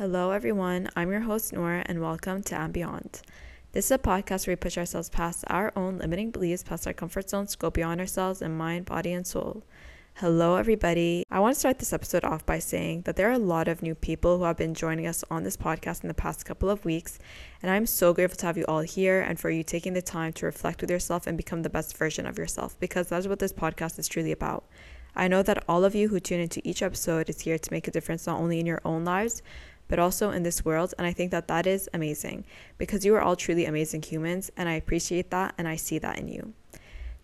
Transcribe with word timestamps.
Hello, 0.00 0.30
everyone. 0.30 0.88
I'm 0.96 1.10
your 1.10 1.20
host, 1.20 1.52
Noor, 1.52 1.82
and 1.84 2.00
welcome 2.00 2.42
to 2.44 2.58
And 2.58 2.72
Beyond. 2.72 3.20
This 3.72 3.84
is 3.84 3.90
a 3.90 3.98
podcast 3.98 4.46
where 4.46 4.52
we 4.52 4.56
push 4.56 4.78
ourselves 4.78 5.10
past 5.10 5.44
our 5.48 5.70
own 5.76 5.98
limiting 5.98 6.30
beliefs, 6.30 6.62
past 6.62 6.86
our 6.86 6.94
comfort 6.94 7.28
zones, 7.28 7.54
go 7.54 7.68
beyond 7.68 8.00
ourselves 8.00 8.40
in 8.40 8.56
mind, 8.56 8.86
body, 8.86 9.12
and 9.12 9.26
soul. 9.26 9.62
Hello, 10.14 10.56
everybody. 10.56 11.26
I 11.30 11.40
want 11.40 11.52
to 11.54 11.60
start 11.60 11.80
this 11.80 11.92
episode 11.92 12.24
off 12.24 12.46
by 12.46 12.60
saying 12.60 13.02
that 13.02 13.16
there 13.16 13.28
are 13.28 13.34
a 13.34 13.38
lot 13.38 13.68
of 13.68 13.82
new 13.82 13.94
people 13.94 14.38
who 14.38 14.44
have 14.44 14.56
been 14.56 14.72
joining 14.72 15.06
us 15.06 15.22
on 15.30 15.42
this 15.42 15.58
podcast 15.58 16.02
in 16.02 16.08
the 16.08 16.14
past 16.14 16.46
couple 16.46 16.70
of 16.70 16.86
weeks, 16.86 17.18
and 17.60 17.70
I'm 17.70 17.84
so 17.84 18.14
grateful 18.14 18.38
to 18.38 18.46
have 18.46 18.56
you 18.56 18.64
all 18.68 18.80
here 18.80 19.20
and 19.20 19.38
for 19.38 19.50
you 19.50 19.62
taking 19.62 19.92
the 19.92 20.00
time 20.00 20.32
to 20.32 20.46
reflect 20.46 20.80
with 20.80 20.90
yourself 20.90 21.26
and 21.26 21.36
become 21.36 21.60
the 21.60 21.68
best 21.68 21.94
version 21.94 22.24
of 22.24 22.38
yourself 22.38 22.74
because 22.80 23.10
that's 23.10 23.26
what 23.26 23.38
this 23.38 23.52
podcast 23.52 23.98
is 23.98 24.08
truly 24.08 24.32
about. 24.32 24.64
I 25.14 25.28
know 25.28 25.42
that 25.42 25.64
all 25.68 25.84
of 25.84 25.94
you 25.94 26.08
who 26.08 26.20
tune 26.20 26.40
into 26.40 26.66
each 26.66 26.82
episode 26.82 27.28
is 27.28 27.40
here 27.40 27.58
to 27.58 27.72
make 27.72 27.88
a 27.88 27.90
difference 27.90 28.26
not 28.26 28.40
only 28.40 28.60
in 28.60 28.66
your 28.66 28.80
own 28.84 29.04
lives, 29.04 29.42
but 29.90 29.98
also 29.98 30.30
in 30.30 30.44
this 30.44 30.64
world. 30.64 30.94
And 30.96 31.06
I 31.06 31.12
think 31.12 31.32
that 31.32 31.48
that 31.48 31.66
is 31.66 31.90
amazing 31.92 32.44
because 32.78 33.04
you 33.04 33.14
are 33.16 33.20
all 33.20 33.36
truly 33.36 33.66
amazing 33.66 34.02
humans, 34.02 34.50
and 34.56 34.68
I 34.68 34.74
appreciate 34.74 35.30
that 35.30 35.54
and 35.58 35.68
I 35.68 35.76
see 35.76 35.98
that 35.98 36.18
in 36.18 36.28
you. 36.28 36.54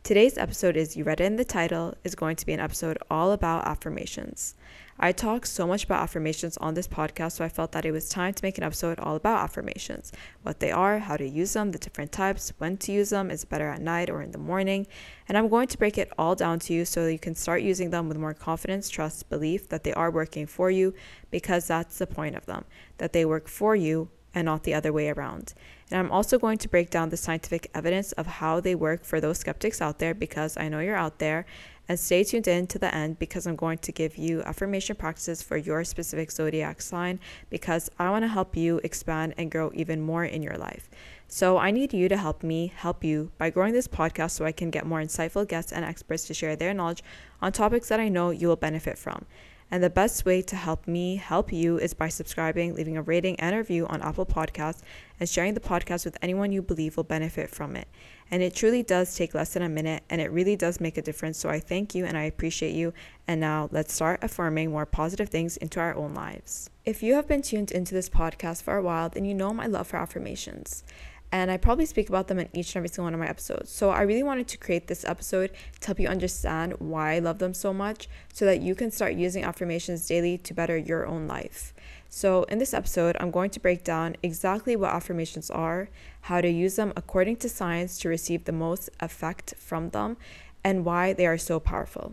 Today's 0.02 0.36
episode 0.36 0.77
is, 0.77 0.96
you 0.96 1.05
read 1.05 1.20
it 1.20 1.24
in 1.24 1.36
the 1.36 1.44
title, 1.44 1.94
is 2.05 2.14
going 2.14 2.36
to 2.36 2.46
be 2.46 2.52
an 2.52 2.60
episode 2.60 2.98
all 3.10 3.32
about 3.32 3.66
affirmations. 3.66 4.55
I 4.98 5.12
talk 5.12 5.45
so 5.45 5.66
much 5.66 5.84
about 5.84 6.02
affirmations 6.02 6.56
on 6.56 6.73
this 6.73 6.88
podcast, 6.88 7.32
so 7.32 7.45
I 7.45 7.50
felt 7.50 7.73
that 7.73 7.84
it 7.84 7.92
was 7.92 8.09
time 8.09 8.32
to 8.32 8.45
make 8.45 8.56
an 8.56 8.64
episode 8.64 8.98
all 8.98 9.14
about 9.14 9.45
affirmations 9.45 10.10
what 10.42 10.60
they 10.60 10.72
are, 10.72 11.00
how 11.00 11.19
to 11.19 11.28
use 11.28 11.52
them, 11.52 11.72
the 11.72 11.78
different 11.78 12.12
types, 12.12 12.52
when 12.56 12.78
to 12.78 12.92
use 12.92 13.10
them, 13.10 13.30
is 13.30 13.42
it 13.42 13.50
better 13.50 13.69
at 13.69 13.82
night 13.82 14.09
or 14.09 14.22
in 14.22 14.30
the 14.30 14.38
morning. 14.38 14.86
And 15.28 15.36
I'm 15.36 15.48
going 15.48 15.69
to 15.69 15.77
break 15.77 15.98
it 15.98 16.10
all 16.16 16.34
down 16.34 16.60
to 16.60 16.72
you 16.72 16.86
so 16.86 17.06
you 17.06 17.19
can 17.19 17.34
start 17.34 17.60
using 17.60 17.91
them 17.91 18.09
with 18.09 18.16
more 18.16 18.32
confidence, 18.32 18.88
trust, 18.88 19.28
belief 19.28 19.69
that 19.69 19.84
they 19.84 19.92
are 19.92 20.10
working 20.10 20.46
for 20.46 20.70
you 20.70 20.95
because 21.30 21.66
that's 21.66 21.98
the 21.98 22.06
point 22.06 22.34
of 22.34 22.47
them, 22.47 22.64
that 22.97 23.12
they 23.12 23.27
work 23.27 23.48
for 23.48 23.77
you 23.77 24.08
and 24.34 24.47
not 24.47 24.62
the 24.62 24.72
other 24.72 24.94
way 24.94 25.10
around. 25.10 25.52
And 25.90 26.00
I'm 26.00 26.10
also 26.10 26.38
going 26.38 26.58
to 26.58 26.69
break 26.69 26.91
down 26.91 27.11
the 27.11 27.16
scientific 27.16 27.70
evidence 27.72 28.12
of 28.12 28.27
how 28.27 28.58
they 28.58 28.74
work 28.74 29.05
for 29.05 29.20
those 29.20 29.38
skeptics 29.38 29.80
out 29.80 29.98
there 29.98 30.14
because 30.14 30.56
I 30.56 30.69
know 30.69 30.80
you're 30.80 30.97
out 30.97 31.19
there. 31.19 31.47
And 31.88 32.00
stay 32.00 32.24
tuned 32.24 32.48
in 32.48 32.66
to 32.69 32.80
the 32.80 32.92
end 32.92 33.20
because 33.20 33.47
I'm 33.47 33.55
going 33.55 33.78
to 33.78 33.92
give 33.92 34.16
you 34.16 34.42
affirmation 34.42 34.96
practices 34.96 35.41
for 35.41 35.56
your 35.56 35.84
specific 35.84 36.33
zodiac 36.33 36.83
sign 36.83 37.20
because 37.48 37.88
I 37.96 38.11
want 38.11 38.24
to 38.24 38.28
help 38.28 38.56
you 38.56 38.80
expand 38.83 39.34
and 39.38 39.52
grow 39.52 39.70
even 39.72 40.00
more 40.00 40.24
in 40.24 40.42
your 40.42 40.56
life. 40.58 40.91
So 41.28 41.58
I 41.58 41.70
need 41.70 41.92
you 41.92 42.08
to 42.08 42.16
help 42.16 42.42
me 42.42 42.72
help 42.74 43.05
you 43.05 43.30
by 43.39 43.50
growing 43.50 43.72
this 43.72 43.86
podcast 43.86 44.33
so 44.33 44.44
I 44.44 44.50
can 44.50 44.70
get 44.70 44.84
more 44.84 45.00
insightful 45.00 45.46
guests 45.46 45.70
and 45.70 45.84
experts 45.84 46.24
to 46.24 46.34
share 46.34 46.56
their 46.56 46.74
knowledge 46.74 47.05
on 47.41 47.52
topics 47.52 47.89
that 47.89 48.00
I 48.00 48.08
know 48.08 48.30
you 48.30 48.48
will 48.48 48.56
benefit 48.56 48.98
from. 48.98 49.24
And 49.70 49.83
the 49.83 49.91
best 49.91 50.25
way 50.25 50.42
to 50.42 50.55
help 50.55 50.86
me 50.86 51.17
help 51.17 51.53
you 51.53 51.78
is 51.78 51.92
by 51.92 52.09
subscribing, 52.09 52.75
leaving 52.75 52.97
a 52.97 53.03
rating 53.03 53.39
and 53.41 53.55
a 53.55 53.59
review 53.59 53.86
on 53.89 54.00
Apple 54.00 54.25
Podcasts, 54.25 54.83
and 55.19 55.28
sharing 55.28 55.55
the 55.55 55.61
podcast 55.61 56.05
with 56.05 56.17
anyone 56.23 56.53
you 56.53 56.62
believe 56.62 56.97
will 56.97 57.05
benefit 57.05 57.50
from 57.50 57.75
it. 57.75 57.89
And 58.31 58.42
it 58.42 58.55
truly 58.55 58.83
does 58.83 59.14
take 59.14 59.34
less 59.34 59.55
than 59.55 59.62
a 59.62 59.69
minute 59.69 60.05
and 60.08 60.20
it 60.20 60.31
really 60.31 60.56
does 60.56 60.81
make 60.81 60.97
a 60.98 61.03
difference. 61.03 61.39
So 61.39 61.48
I 61.48 61.58
thank 61.58 61.95
you 61.95 62.05
and 62.05 62.17
I 62.17 62.25
appreciate 62.25 62.75
you. 62.75 62.92
And 63.27 63.41
now 63.41 63.69
let's 63.73 63.92
start 63.92 64.23
affirming 64.23 64.70
more 64.70 64.86
positive 64.86 65.28
things 65.28 65.56
into 65.56 65.80
our 65.80 65.95
own 65.95 66.14
lives. 66.14 66.70
If 66.84 67.03
you 67.03 67.14
have 67.14 67.27
been 67.27 67.42
tuned 67.42 67.73
into 67.73 67.95
this 67.95 68.08
podcast 68.08 68.62
for 68.62 68.77
a 68.77 68.83
while, 68.83 69.08
then 69.08 69.25
you 69.25 69.34
know 69.34 69.53
my 69.53 69.67
love 69.67 69.89
for 69.89 69.97
affirmations 69.97 70.84
and 71.32 71.50
I 71.50 71.56
probably 71.56 71.86
speak 71.86 72.08
about 72.08 72.28
them 72.28 72.38
in 72.38 72.48
each 72.52 72.74
and 72.74 72.77
every 72.77 72.88
single 72.88 73.05
one 73.05 73.14
of 73.14 73.20
my 73.20 73.28
episodes. 73.28 73.70
So 73.70 73.91
I 73.91 74.02
really 74.02 74.22
wanted 74.22 74.48
to 74.48 74.58
create 74.58 74.86
this 74.86 75.05
episode 75.05 75.50
to 75.80 75.86
help 75.86 76.00
you 76.00 76.08
understand 76.08 76.74
why 76.78 77.14
I 77.14 77.18
love 77.18 77.38
them 77.38 77.52
so 77.52 77.72
much 77.72 78.08
so 78.33 78.44
that 78.44 78.60
you 78.60 78.74
can 78.74 78.91
start 78.91 79.14
using 79.14 79.44
affirmations 79.44 80.06
daily 80.06 80.38
to 80.38 80.55
better 80.55 80.77
your 80.77 81.06
own 81.06 81.27
life. 81.27 81.74
So 82.08 82.44
in 82.44 82.58
this 82.58 82.72
episode, 82.72 83.16
I'm 83.18 83.30
going 83.30 83.50
to 83.50 83.60
break 83.60 83.83
down 83.83 84.16
exactly 84.22 84.77
what 84.77 84.94
affirmations 84.94 85.50
are, 85.50 85.88
how 86.22 86.41
to 86.41 86.48
use 86.48 86.77
them 86.77 86.92
according 86.96 87.36
to 87.38 87.48
science 87.48 87.98
to 87.98 88.08
receive 88.08 88.44
the 88.44 88.52
most 88.52 88.88
effect 89.00 89.55
from 89.58 89.90
them, 89.90 90.16
and 90.62 90.84
why 90.84 91.12
they 91.12 91.27
are 91.27 91.39
so 91.39 91.61
powerful. 91.61 92.12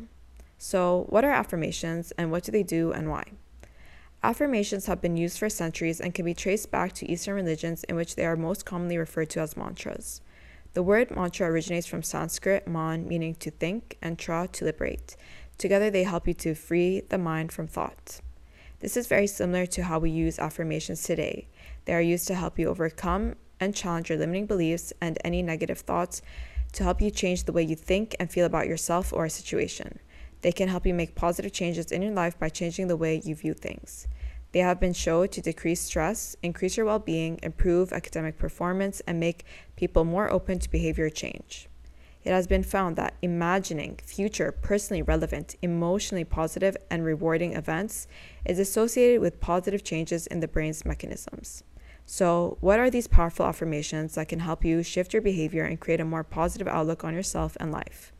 So, 0.58 1.06
what 1.10 1.24
are 1.24 1.32
affirmations 1.32 2.12
and 2.18 2.32
what 2.32 2.44
do 2.44 2.52
they 2.52 2.64
do 2.64 2.92
and 2.92 3.10
why? 3.10 3.26
Affirmations 4.26 4.86
have 4.86 5.02
been 5.02 5.18
used 5.18 5.38
for 5.38 5.50
centuries 5.50 6.00
and 6.00 6.14
can 6.14 6.24
be 6.24 6.34
traced 6.34 6.72
back 6.72 6.94
to 6.94 7.12
Eastern 7.12 7.36
religions 7.36 7.84
in 7.84 7.98
which 7.98 8.16
they 8.16 8.26
are 8.26 8.38
most 8.38 8.66
commonly 8.66 8.98
referred 8.98 9.30
to 9.32 9.42
as 9.42 9.58
mantras. 9.58 10.22
The 10.74 10.82
word 10.82 11.12
mantra 11.12 11.52
originates 11.52 11.88
from 11.88 12.04
Sanskrit 12.04 12.66
man, 12.66 13.06
meaning 13.06 13.36
to 13.36 13.52
think, 13.52 13.98
and 14.02 14.18
tra, 14.18 14.48
to 14.54 14.64
liberate. 14.64 15.18
Together, 15.58 15.90
they 15.90 16.04
help 16.04 16.26
you 16.26 16.34
to 16.36 16.56
free 16.56 17.02
the 17.02 17.18
mind 17.18 17.52
from 17.52 17.68
thought. 17.68 18.22
This 18.80 18.96
is 18.96 19.08
very 19.08 19.28
similar 19.28 19.66
to 19.66 19.84
how 19.84 20.00
we 20.00 20.10
use 20.10 20.40
affirmations 20.40 21.04
today. 21.04 21.50
They 21.84 21.94
are 21.94 22.02
used 22.02 22.26
to 22.28 22.36
help 22.36 22.58
you 22.58 22.70
overcome 22.70 23.36
and 23.60 23.76
challenge 23.76 24.10
your 24.10 24.18
limiting 24.18 24.46
beliefs 24.46 24.94
and 25.02 25.18
any 25.26 25.42
negative 25.42 25.80
thoughts 25.80 26.22
to 26.72 26.84
help 26.84 27.02
you 27.02 27.12
change 27.12 27.44
the 27.44 27.52
way 27.52 27.64
you 27.64 27.76
think 27.76 28.16
and 28.20 28.32
feel 28.32 28.46
about 28.46 28.68
yourself 28.68 29.12
or 29.12 29.26
a 29.26 29.30
situation. 29.30 30.00
They 30.44 30.52
can 30.52 30.68
help 30.68 30.86
you 30.86 30.94
make 30.94 31.16
positive 31.16 31.54
changes 31.54 31.92
in 31.92 32.02
your 32.02 32.12
life 32.12 32.38
by 32.38 32.50
changing 32.50 32.90
the 32.90 32.98
way 32.98 33.22
you 33.24 33.34
view 33.34 33.54
things. 33.54 34.08
They 34.52 34.60
have 34.60 34.80
been 34.80 34.94
shown 34.94 35.30
to 35.30 35.42
decrease 35.42 35.80
stress, 35.80 36.36
increase 36.44 36.78
your 36.78 36.86
well 36.86 37.00
being, 37.00 37.40
improve 37.42 37.92
academic 37.92 38.38
performance, 38.38 39.02
and 39.08 39.20
make 39.20 39.46
people 39.76 40.04
more 40.04 40.30
open 40.30 40.60
to 40.60 40.70
behavior 40.70 41.10
change. 41.10 41.70
It 42.26 42.32
has 42.32 42.46
been 42.46 42.64
found 42.64 42.98
that 42.98 43.16
imagining 43.22 44.00
future 44.04 44.52
personally 44.52 45.02
relevant, 45.02 45.56
emotionally 45.62 46.26
positive, 46.26 46.76
and 46.92 47.06
rewarding 47.06 47.54
events 47.54 48.08
is 48.46 48.60
associated 48.60 49.22
with 49.22 49.40
positive 49.40 49.84
changes 49.84 50.28
in 50.28 50.42
the 50.42 50.48
brain's 50.48 50.86
mechanisms. 50.86 51.64
So, 52.06 52.58
what 52.60 52.80
are 52.80 52.90
these 52.90 53.08
powerful 53.08 53.46
affirmations 53.46 54.16
that 54.16 54.28
can 54.28 54.40
help 54.40 54.66
you 54.66 54.84
shift 54.84 55.14
your 55.14 55.22
behavior 55.22 55.64
and 55.64 55.80
create 55.80 56.02
a 56.02 56.06
more 56.06 56.24
positive 56.24 56.68
outlook 56.68 57.04
on 57.06 57.14
yourself 57.14 57.56
and 57.60 57.72
life? 57.72 58.13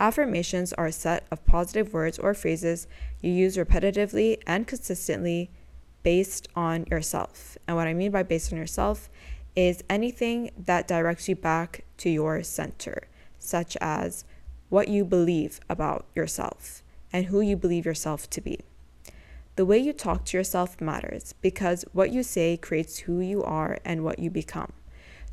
Affirmations 0.00 0.72
are 0.74 0.86
a 0.86 0.92
set 0.92 1.26
of 1.30 1.44
positive 1.44 1.92
words 1.92 2.18
or 2.18 2.32
phrases 2.32 2.86
you 3.20 3.32
use 3.32 3.56
repetitively 3.56 4.38
and 4.46 4.66
consistently 4.66 5.50
based 6.04 6.48
on 6.54 6.84
yourself. 6.90 7.58
And 7.66 7.76
what 7.76 7.88
I 7.88 7.94
mean 7.94 8.12
by 8.12 8.22
based 8.22 8.52
on 8.52 8.58
yourself 8.58 9.10
is 9.56 9.82
anything 9.90 10.50
that 10.56 10.86
directs 10.86 11.28
you 11.28 11.34
back 11.34 11.84
to 11.96 12.08
your 12.08 12.44
center, 12.44 13.08
such 13.40 13.76
as 13.80 14.24
what 14.68 14.86
you 14.86 15.04
believe 15.04 15.58
about 15.68 16.06
yourself 16.14 16.82
and 17.12 17.26
who 17.26 17.40
you 17.40 17.56
believe 17.56 17.84
yourself 17.84 18.30
to 18.30 18.40
be. 18.40 18.60
The 19.56 19.66
way 19.66 19.78
you 19.78 19.92
talk 19.92 20.24
to 20.26 20.36
yourself 20.36 20.80
matters 20.80 21.34
because 21.40 21.84
what 21.92 22.12
you 22.12 22.22
say 22.22 22.56
creates 22.56 22.98
who 23.00 23.18
you 23.18 23.42
are 23.42 23.78
and 23.84 24.04
what 24.04 24.20
you 24.20 24.30
become. 24.30 24.72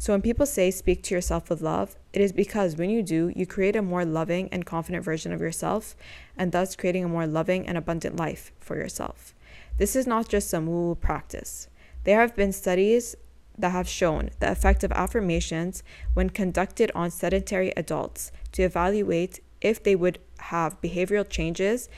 So 0.06 0.14
when 0.14 0.22
people 0.22 0.46
say 0.46 0.70
speak 0.70 1.02
to 1.02 1.16
yourself 1.16 1.50
with 1.50 1.64
love, 1.64 1.96
it 2.14 2.22
is 2.22 2.32
because 2.32 2.76
when 2.76 2.92
you 2.92 3.02
do, 3.02 3.34
you 3.36 3.48
create 3.48 3.76
a 3.76 3.82
more 3.82 4.06
loving 4.06 4.50
and 4.52 4.64
confident 4.64 5.04
version 5.04 5.34
of 5.34 5.42
yourself, 5.42 5.96
and 6.38 6.52
thus 6.52 6.76
creating 6.76 7.06
a 7.06 7.08
more 7.08 7.26
loving 7.26 7.68
and 7.68 7.76
abundant 7.76 8.16
life 8.16 8.52
for 8.60 8.76
yourself. 8.76 9.34
This 9.80 9.96
is 9.96 10.06
not 10.06 10.30
just 10.30 10.48
some 10.48 10.68
woo 10.68 10.94
practice. 10.94 11.70
There 12.04 12.20
have 12.20 12.36
been 12.36 12.52
studies 12.52 13.16
that 13.58 13.72
have 13.72 13.90
shown 13.90 14.30
the 14.40 14.52
effect 14.52 14.84
of 14.84 14.92
affirmations 14.92 15.82
when 16.14 16.30
conducted 16.30 16.92
on 16.94 17.10
sedentary 17.10 17.74
adults 17.76 18.32
to 18.52 18.62
evaluate 18.62 19.40
if 19.60 19.82
they 19.82 19.96
would 19.96 20.20
have 20.38 20.80
behavioral 20.82 21.28
changes 21.28 21.90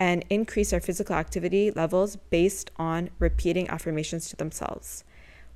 and 0.00 0.24
increase 0.28 0.70
their 0.70 0.80
physical 0.80 1.14
activity 1.14 1.70
levels 1.70 2.16
based 2.16 2.72
on 2.76 3.10
repeating 3.20 3.70
affirmations 3.70 4.28
to 4.30 4.34
themselves. 4.34 5.04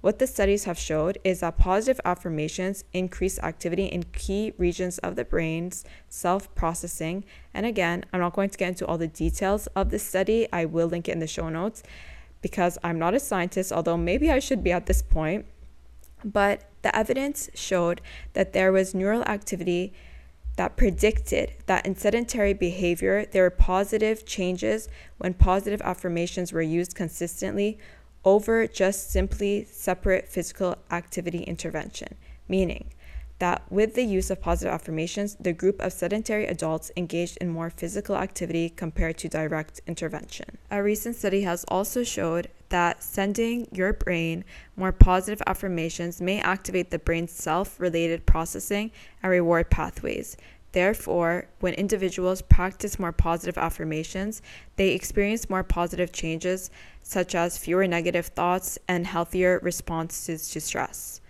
What 0.06 0.20
the 0.20 0.28
studies 0.28 0.66
have 0.66 0.78
showed 0.78 1.18
is 1.24 1.40
that 1.40 1.58
positive 1.58 2.00
affirmations 2.04 2.84
increase 2.92 3.40
activity 3.40 3.86
in 3.86 4.04
key 4.12 4.52
regions 4.56 4.98
of 4.98 5.16
the 5.16 5.24
brain's 5.24 5.84
self 6.08 6.54
processing. 6.54 7.24
And 7.52 7.66
again, 7.66 8.04
I'm 8.12 8.20
not 8.20 8.34
going 8.34 8.50
to 8.50 8.56
get 8.56 8.68
into 8.68 8.86
all 8.86 8.98
the 8.98 9.08
details 9.08 9.66
of 9.74 9.90
the 9.90 9.98
study, 9.98 10.46
I 10.52 10.64
will 10.64 10.86
link 10.86 11.08
it 11.08 11.12
in 11.14 11.18
the 11.18 11.26
show 11.26 11.48
notes 11.48 11.82
because 12.40 12.78
I'm 12.84 13.00
not 13.00 13.14
a 13.14 13.18
scientist, 13.18 13.72
although 13.72 13.96
maybe 13.96 14.30
I 14.30 14.38
should 14.38 14.62
be 14.62 14.70
at 14.70 14.86
this 14.86 15.02
point. 15.02 15.44
But 16.24 16.70
the 16.82 16.94
evidence 16.94 17.50
showed 17.54 18.00
that 18.34 18.52
there 18.52 18.70
was 18.70 18.94
neural 18.94 19.24
activity 19.24 19.92
that 20.54 20.76
predicted 20.76 21.54
that 21.66 21.84
in 21.84 21.96
sedentary 21.96 22.54
behavior, 22.54 23.26
there 23.26 23.42
were 23.42 23.50
positive 23.50 24.24
changes 24.24 24.88
when 25.18 25.34
positive 25.34 25.82
affirmations 25.82 26.52
were 26.52 26.62
used 26.62 26.94
consistently 26.94 27.76
over 28.26 28.66
just 28.66 29.10
simply 29.10 29.64
separate 29.64 30.28
physical 30.28 30.76
activity 30.90 31.44
intervention, 31.44 32.16
meaning 32.48 32.90
that 33.38 33.62
with 33.70 33.94
the 33.94 34.02
use 34.02 34.30
of 34.30 34.40
positive 34.40 34.72
affirmations, 34.72 35.36
the 35.38 35.52
group 35.52 35.80
of 35.80 35.92
sedentary 35.92 36.46
adults 36.46 36.90
engaged 36.96 37.36
in 37.38 37.48
more 37.50 37.70
physical 37.70 38.16
activity 38.16 38.68
compared 38.68 39.16
to 39.18 39.28
direct 39.28 39.80
intervention. 39.86 40.58
A 40.70 40.82
recent 40.82 41.16
study 41.16 41.42
has 41.42 41.64
also 41.68 42.02
showed 42.02 42.48
that 42.70 43.02
sending 43.02 43.68
your 43.70 43.92
brain 43.92 44.44
more 44.74 44.90
positive 44.90 45.42
affirmations 45.46 46.20
may 46.20 46.40
activate 46.40 46.90
the 46.90 46.98
brain's 46.98 47.30
self 47.30 47.78
related 47.78 48.26
processing 48.26 48.90
and 49.22 49.30
reward 49.30 49.70
pathways, 49.70 50.36
Therefore, 50.76 51.46
when 51.60 51.72
individuals 51.72 52.42
practice 52.42 52.98
more 52.98 53.10
positive 53.10 53.56
affirmations, 53.56 54.42
they 54.76 54.90
experience 54.90 55.48
more 55.48 55.64
positive 55.64 56.12
changes, 56.12 56.70
such 57.02 57.34
as 57.34 57.56
fewer 57.56 57.86
negative 57.86 58.26
thoughts 58.26 58.78
and 58.86 59.06
healthier 59.06 59.58
responses 59.62 60.50
to 60.50 60.60
stress. 60.60 61.22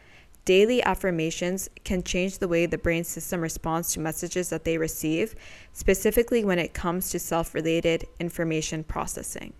Daily 0.44 0.82
affirmations 0.82 1.69
can 1.84 2.02
change 2.02 2.38
the 2.38 2.48
way 2.48 2.66
the 2.66 2.76
brain 2.76 3.04
system 3.04 3.40
responds 3.40 3.93
to 3.93 4.00
messages 4.00 4.48
that 4.48 4.64
they 4.64 4.78
receive, 4.78 5.37
specifically 5.72 6.44
when 6.44 6.58
it 6.58 6.75
comes 6.75 7.10
to 7.10 7.20
self 7.20 7.54
related 7.54 8.04
information 8.19 8.82
processing. 8.82 9.52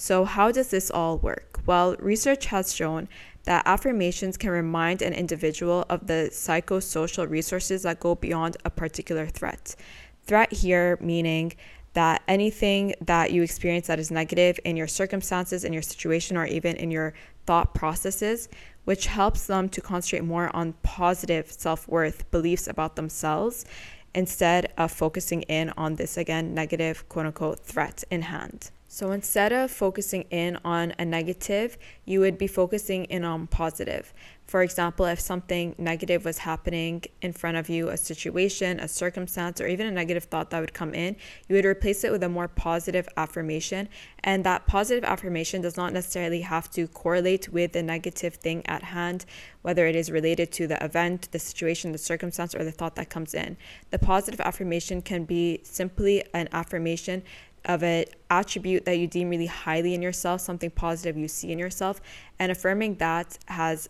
So, 0.00 0.24
how 0.24 0.50
does 0.50 0.68
this 0.68 0.90
all 0.90 1.18
work? 1.18 1.60
Well, 1.66 1.94
research 1.98 2.46
has 2.46 2.74
shown 2.74 3.06
that 3.44 3.66
affirmations 3.66 4.38
can 4.38 4.48
remind 4.48 5.02
an 5.02 5.12
individual 5.12 5.84
of 5.90 6.06
the 6.06 6.30
psychosocial 6.32 7.28
resources 7.28 7.82
that 7.82 8.00
go 8.00 8.14
beyond 8.14 8.56
a 8.64 8.70
particular 8.70 9.26
threat. 9.26 9.76
Threat 10.24 10.54
here 10.54 10.96
meaning 11.02 11.52
that 11.92 12.22
anything 12.26 12.94
that 13.02 13.30
you 13.32 13.42
experience 13.42 13.88
that 13.88 13.98
is 13.98 14.10
negative 14.10 14.58
in 14.64 14.74
your 14.74 14.86
circumstances, 14.86 15.64
in 15.64 15.74
your 15.74 15.82
situation, 15.82 16.34
or 16.38 16.46
even 16.46 16.76
in 16.76 16.90
your 16.90 17.12
thought 17.44 17.74
processes, 17.74 18.48
which 18.86 19.04
helps 19.04 19.48
them 19.48 19.68
to 19.68 19.82
concentrate 19.82 20.24
more 20.24 20.50
on 20.56 20.72
positive 20.82 21.52
self 21.52 21.86
worth 21.86 22.30
beliefs 22.30 22.66
about 22.66 22.96
themselves 22.96 23.66
instead 24.14 24.72
of 24.78 24.90
focusing 24.90 25.42
in 25.42 25.68
on 25.76 25.96
this 25.96 26.16
again 26.16 26.54
negative 26.54 27.06
quote 27.10 27.26
unquote 27.26 27.60
threat 27.60 28.02
in 28.10 28.22
hand. 28.22 28.70
So 28.92 29.12
instead 29.12 29.52
of 29.52 29.70
focusing 29.70 30.22
in 30.30 30.58
on 30.64 30.94
a 30.98 31.04
negative, 31.04 31.78
you 32.06 32.18
would 32.18 32.36
be 32.36 32.48
focusing 32.48 33.04
in 33.04 33.22
on 33.22 33.46
positive. 33.46 34.12
For 34.46 34.64
example, 34.64 35.06
if 35.06 35.20
something 35.20 35.76
negative 35.78 36.24
was 36.24 36.38
happening 36.38 37.04
in 37.22 37.32
front 37.32 37.56
of 37.56 37.68
you, 37.68 37.90
a 37.90 37.96
situation, 37.96 38.80
a 38.80 38.88
circumstance, 38.88 39.60
or 39.60 39.68
even 39.68 39.86
a 39.86 39.92
negative 39.92 40.24
thought 40.24 40.50
that 40.50 40.58
would 40.58 40.74
come 40.74 40.92
in, 40.92 41.14
you 41.48 41.54
would 41.54 41.64
replace 41.64 42.02
it 42.02 42.10
with 42.10 42.24
a 42.24 42.28
more 42.28 42.48
positive 42.48 43.08
affirmation. 43.16 43.88
And 44.24 44.42
that 44.42 44.66
positive 44.66 45.04
affirmation 45.04 45.62
does 45.62 45.76
not 45.76 45.92
necessarily 45.92 46.40
have 46.40 46.68
to 46.72 46.88
correlate 46.88 47.48
with 47.50 47.74
the 47.74 47.84
negative 47.84 48.34
thing 48.34 48.66
at 48.66 48.82
hand, 48.82 49.24
whether 49.62 49.86
it 49.86 49.94
is 49.94 50.10
related 50.10 50.50
to 50.50 50.66
the 50.66 50.84
event, 50.84 51.28
the 51.30 51.38
situation, 51.38 51.92
the 51.92 51.98
circumstance, 51.98 52.52
or 52.52 52.64
the 52.64 52.72
thought 52.72 52.96
that 52.96 53.08
comes 53.08 53.34
in. 53.34 53.56
The 53.90 54.00
positive 54.00 54.40
affirmation 54.40 55.00
can 55.00 55.26
be 55.26 55.60
simply 55.62 56.24
an 56.34 56.48
affirmation 56.50 57.22
of 57.64 57.82
it, 57.82 58.16
attribute 58.30 58.84
that 58.84 58.98
you 58.98 59.06
deem 59.06 59.30
really 59.30 59.46
highly 59.46 59.94
in 59.94 60.02
yourself, 60.02 60.40
something 60.40 60.70
positive 60.70 61.16
you 61.16 61.28
see 61.28 61.52
in 61.52 61.58
yourself, 61.58 62.00
and 62.38 62.50
affirming 62.50 62.96
that 62.96 63.38
has 63.46 63.88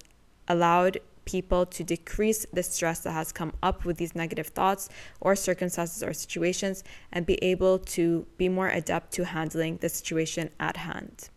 allowed 0.48 0.98
people 1.24 1.64
to 1.64 1.84
decrease 1.84 2.44
the 2.52 2.62
stress 2.62 3.00
that 3.00 3.12
has 3.12 3.30
come 3.30 3.52
up 3.62 3.84
with 3.84 3.98
these 3.98 4.14
negative 4.14 4.48
thoughts 4.48 4.88
or 5.20 5.36
circumstances 5.36 6.02
or 6.02 6.12
situations 6.12 6.82
and 7.12 7.24
be 7.24 7.34
able 7.42 7.78
to 7.78 8.26
be 8.36 8.48
more 8.48 8.68
adept 8.68 9.12
to 9.12 9.24
handling 9.24 9.76
the 9.76 9.88
situation 9.88 10.50
at 10.58 10.78
hand. 10.78 11.28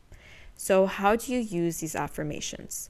So, 0.55 0.85
how 0.85 1.15
do 1.15 1.33
you 1.33 1.39
use 1.39 1.77
these 1.79 1.95
affirmations? 1.95 2.89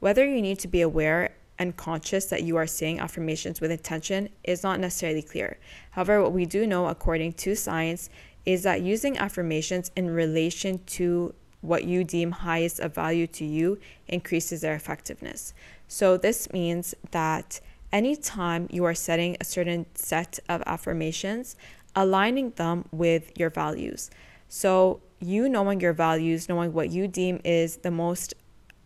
Whether 0.00 0.26
you 0.26 0.42
need 0.42 0.58
to 0.60 0.68
be 0.68 0.80
aware 0.80 1.34
and 1.58 1.76
conscious 1.76 2.26
that 2.26 2.42
you 2.42 2.56
are 2.56 2.66
saying 2.66 3.00
affirmations 3.00 3.60
with 3.60 3.70
intention 3.70 4.28
is 4.42 4.62
not 4.62 4.80
necessarily 4.80 5.22
clear. 5.22 5.58
However, 5.92 6.22
what 6.22 6.32
we 6.32 6.46
do 6.46 6.66
know 6.66 6.88
according 6.88 7.34
to 7.34 7.54
science 7.54 8.10
is 8.46 8.62
that 8.64 8.82
using 8.82 9.18
affirmations 9.18 9.90
in 9.96 10.10
relation 10.10 10.80
to 10.84 11.34
what 11.60 11.84
you 11.84 12.04
deem 12.04 12.30
highest 12.30 12.78
of 12.78 12.94
value 12.94 13.26
to 13.26 13.44
you 13.44 13.78
increases 14.06 14.60
their 14.60 14.74
effectiveness. 14.74 15.54
So, 15.88 16.16
this 16.16 16.52
means 16.52 16.94
that 17.10 17.60
anytime 17.92 18.68
you 18.70 18.84
are 18.84 18.94
setting 18.94 19.36
a 19.40 19.44
certain 19.44 19.86
set 19.94 20.38
of 20.48 20.62
affirmations, 20.66 21.56
aligning 21.96 22.50
them 22.50 22.84
with 22.92 23.32
your 23.38 23.50
values. 23.50 24.10
So, 24.48 25.00
you 25.20 25.48
knowing 25.48 25.80
your 25.80 25.94
values, 25.94 26.48
knowing 26.48 26.72
what 26.72 26.90
you 26.90 27.08
deem 27.08 27.40
is 27.44 27.78
the 27.78 27.90
most 27.90 28.34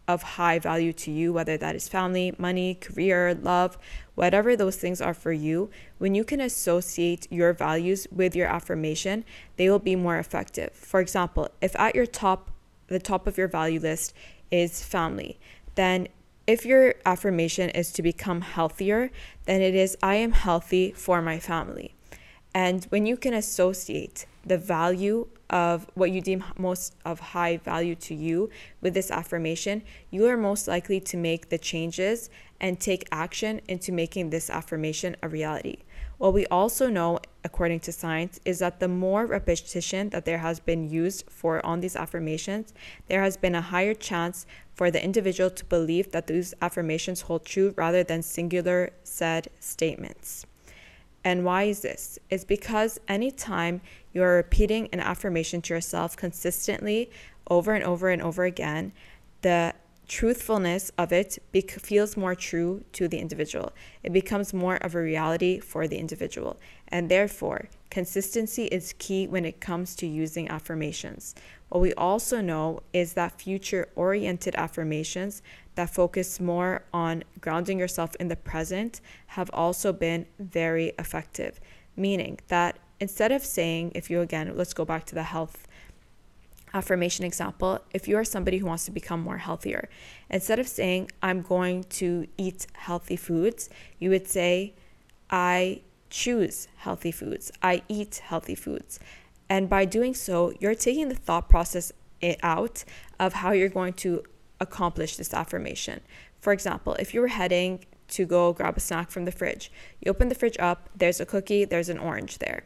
of 0.07 0.23
high 0.23 0.59
value 0.59 0.93
to 0.93 1.11
you, 1.11 1.33
whether 1.33 1.57
that 1.59 1.75
is 1.75 1.87
family, 1.89 2.35
money, 2.39 2.75
career, 2.75 3.35
love, 3.35 3.77
whatever 4.19 4.57
those 4.57 4.75
things 4.75 5.01
are 5.01 5.15
for 5.15 5.31
you, 5.31 5.71
when 5.99 6.13
you 6.13 6.25
can 6.25 6.41
associate 6.41 7.29
your 7.31 7.53
values 7.53 8.09
with 8.11 8.35
your 8.35 8.49
affirmation, 8.49 9.25
they 9.57 9.71
will 9.71 9.79
be 9.79 9.95
more 9.95 10.19
effective. 10.19 10.73
For 10.73 10.99
example, 10.99 11.49
if 11.61 11.79
at 11.79 11.95
your 11.95 12.05
top, 12.05 12.51
the 12.89 12.99
top 12.99 13.29
of 13.29 13.39
your 13.39 13.47
value 13.47 13.79
list 13.79 14.13
is 14.51 14.83
family, 14.83 15.39
then 15.77 16.09
if 16.49 16.67
your 16.67 16.95
affirmation 17.07 17.71
is 17.71 17.93
to 17.93 18.03
become 18.03 18.41
healthier, 18.41 19.13
then 19.45 19.61
it 19.63 19.77
is 19.77 19.97
I 20.03 20.17
am 20.17 20.33
healthy 20.33 20.91
for 20.91 21.23
my 21.23 21.39
family. 21.39 21.95
And 22.53 22.87
when 22.87 23.07
you 23.07 23.17
can 23.17 23.35
associate 23.35 24.27
the 24.49 24.59
value 24.59 25.29
of 25.51 25.87
what 25.95 26.11
you 26.11 26.21
deem 26.21 26.45
most 26.59 26.95
of 27.05 27.21
high 27.21 27.57
value 27.57 27.95
to 27.95 28.15
you 28.15 28.51
with 28.81 28.95
this 28.95 29.11
affirmation, 29.11 29.83
you 30.11 30.27
are 30.27 30.37
most 30.37 30.69
likely 30.69 31.01
to 31.01 31.17
make 31.17 31.49
the 31.49 31.59
changes 31.59 32.29
and 32.61 32.81
take 32.81 33.07
action 33.13 33.61
into 33.69 33.93
making 33.93 34.31
this 34.31 34.51
affirmation 34.51 35.17
a 35.23 35.29
reality. 35.29 35.79
What 36.19 36.35
we 36.35 36.47
also 36.47 36.89
know, 36.89 37.21
according 37.45 37.81
to 37.81 37.93
science, 37.93 38.41
is 38.45 38.59
that 38.59 38.81
the 38.81 38.89
more 38.89 39.25
repetition 39.25 40.11
that 40.11 40.25
there 40.25 40.39
has 40.39 40.59
been 40.59 40.91
used 40.91 41.31
for 41.31 41.65
on 41.65 41.81
these 41.81 41.95
affirmations, 41.95 42.75
there 43.07 43.23
has 43.23 43.37
been 43.37 43.55
a 43.55 43.61
higher 43.61 43.95
chance 43.95 44.45
for 44.75 44.91
the 44.91 45.03
individual 45.03 45.51
to 45.51 45.65
believe 45.67 46.11
that 46.11 46.27
these 46.27 46.55
affirmations 46.61 47.23
hold 47.23 47.45
true 47.45 47.73
rather 47.77 48.03
than 48.03 48.23
singular 48.23 48.91
said 49.05 49.49
statements. 49.61 50.45
And 51.25 51.45
why 51.45 51.65
is 51.65 51.81
this? 51.81 52.19
It's 52.31 52.45
because 52.45 52.99
anytime 53.09 53.81
you're 54.13 54.37
repeating 54.37 54.89
an 54.93 55.01
affirmation 55.01 55.61
to 55.63 55.75
yourself 55.75 56.17
consistently 56.17 57.11
over 57.51 57.75
and 57.75 57.85
over 57.85 58.09
and 58.09 58.23
over 58.23 58.45
again, 58.45 58.93
the 59.43 59.75
truthfulness 60.09 60.91
of 60.97 61.13
it 61.13 61.39
feels 61.53 62.17
more 62.17 62.35
true 62.35 62.83
to 62.93 63.07
the 63.07 63.19
individual. 63.19 63.73
It 64.03 64.13
becomes 64.13 64.55
more 64.55 64.77
of 64.77 64.95
a 64.95 65.01
reality 65.01 65.61
for 65.61 65.87
the 65.87 65.99
individual. 65.99 66.59
And 66.89 67.11
therefore, 67.11 67.69
consistency 67.91 68.65
is 68.65 68.95
key 68.99 69.27
when 69.27 69.45
it 69.45 69.61
comes 69.61 69.95
to 69.97 70.07
using 70.07 70.49
affirmations. 70.49 71.35
What 71.69 71.83
we 71.83 71.93
also 71.95 72.41
know 72.41 72.83
is 72.95 73.13
that 73.13 73.41
future 73.41 73.89
oriented 73.95 74.55
affirmations 74.57 75.43
that 75.75 75.91
focus 75.91 76.41
more 76.41 76.83
on 76.93 77.23
grounding 77.41 77.79
yourself 77.79 78.17
in 78.17 78.29
the 78.29 78.37
present 78.37 79.03
have 79.29 79.51
also 79.53 79.93
been 79.93 80.27
very 80.39 80.93
effective. 80.99 81.61
Meaning 81.95 82.41
that 82.49 82.79
instead 82.99 83.31
of 83.31 83.45
saying, 83.45 83.93
if 83.95 84.09
you 84.09 84.23
again, 84.23 84.57
let's 84.57 84.73
go 84.73 84.87
back 84.87 85.05
to 85.07 85.15
the 85.15 85.25
health 85.25 85.68
affirmation 86.75 87.25
example, 87.25 87.81
if 87.93 88.09
you 88.09 88.17
are 88.17 88.25
somebody 88.25 88.59
who 88.59 88.67
wants 88.67 88.85
to 88.87 88.91
become 88.91 89.21
more 89.21 89.39
healthier, 89.39 89.89
instead 90.31 90.59
of 90.59 90.69
saying, 90.69 91.11
I'm 91.23 91.43
going 91.43 91.85
to 91.85 92.27
eat 92.37 92.67
healthy 92.75 93.17
foods, 93.17 93.69
you 93.99 94.11
would 94.11 94.27
say, 94.27 94.75
I 95.31 95.83
choose 96.11 96.69
healthy 96.77 97.13
foods, 97.13 97.51
I 97.63 97.83
eat 97.89 98.23
healthy 98.25 98.55
foods. 98.55 98.99
And 99.49 99.69
by 99.69 99.85
doing 99.85 100.15
so, 100.15 100.53
you're 100.61 100.75
taking 100.75 101.09
the 101.09 101.15
thought 101.15 101.49
process 101.49 101.93
eh, 102.23 102.37
out 102.43 102.85
of 103.19 103.35
how 103.35 103.53
you're 103.53 103.69
going 103.69 103.95
to 103.95 104.23
accomplish 104.61 105.17
this 105.17 105.33
affirmation. 105.33 106.01
For 106.41 106.53
example, 106.53 106.95
if 106.95 107.15
you 107.15 107.21
were 107.21 107.29
heading 107.29 107.85
to 108.09 108.25
go 108.25 108.53
grab 108.53 108.77
a 108.77 108.81
snack 108.81 109.11
from 109.11 109.25
the 109.25 109.33
fridge, 109.33 109.71
you 110.01 110.11
open 110.11 110.29
the 110.29 110.35
fridge 110.35 110.57
up, 110.59 110.89
there's 110.97 111.21
a 111.21 111.27
cookie, 111.27 111.65
there's 111.65 111.89
an 111.89 111.99
orange 111.99 112.39
there. 112.39 112.65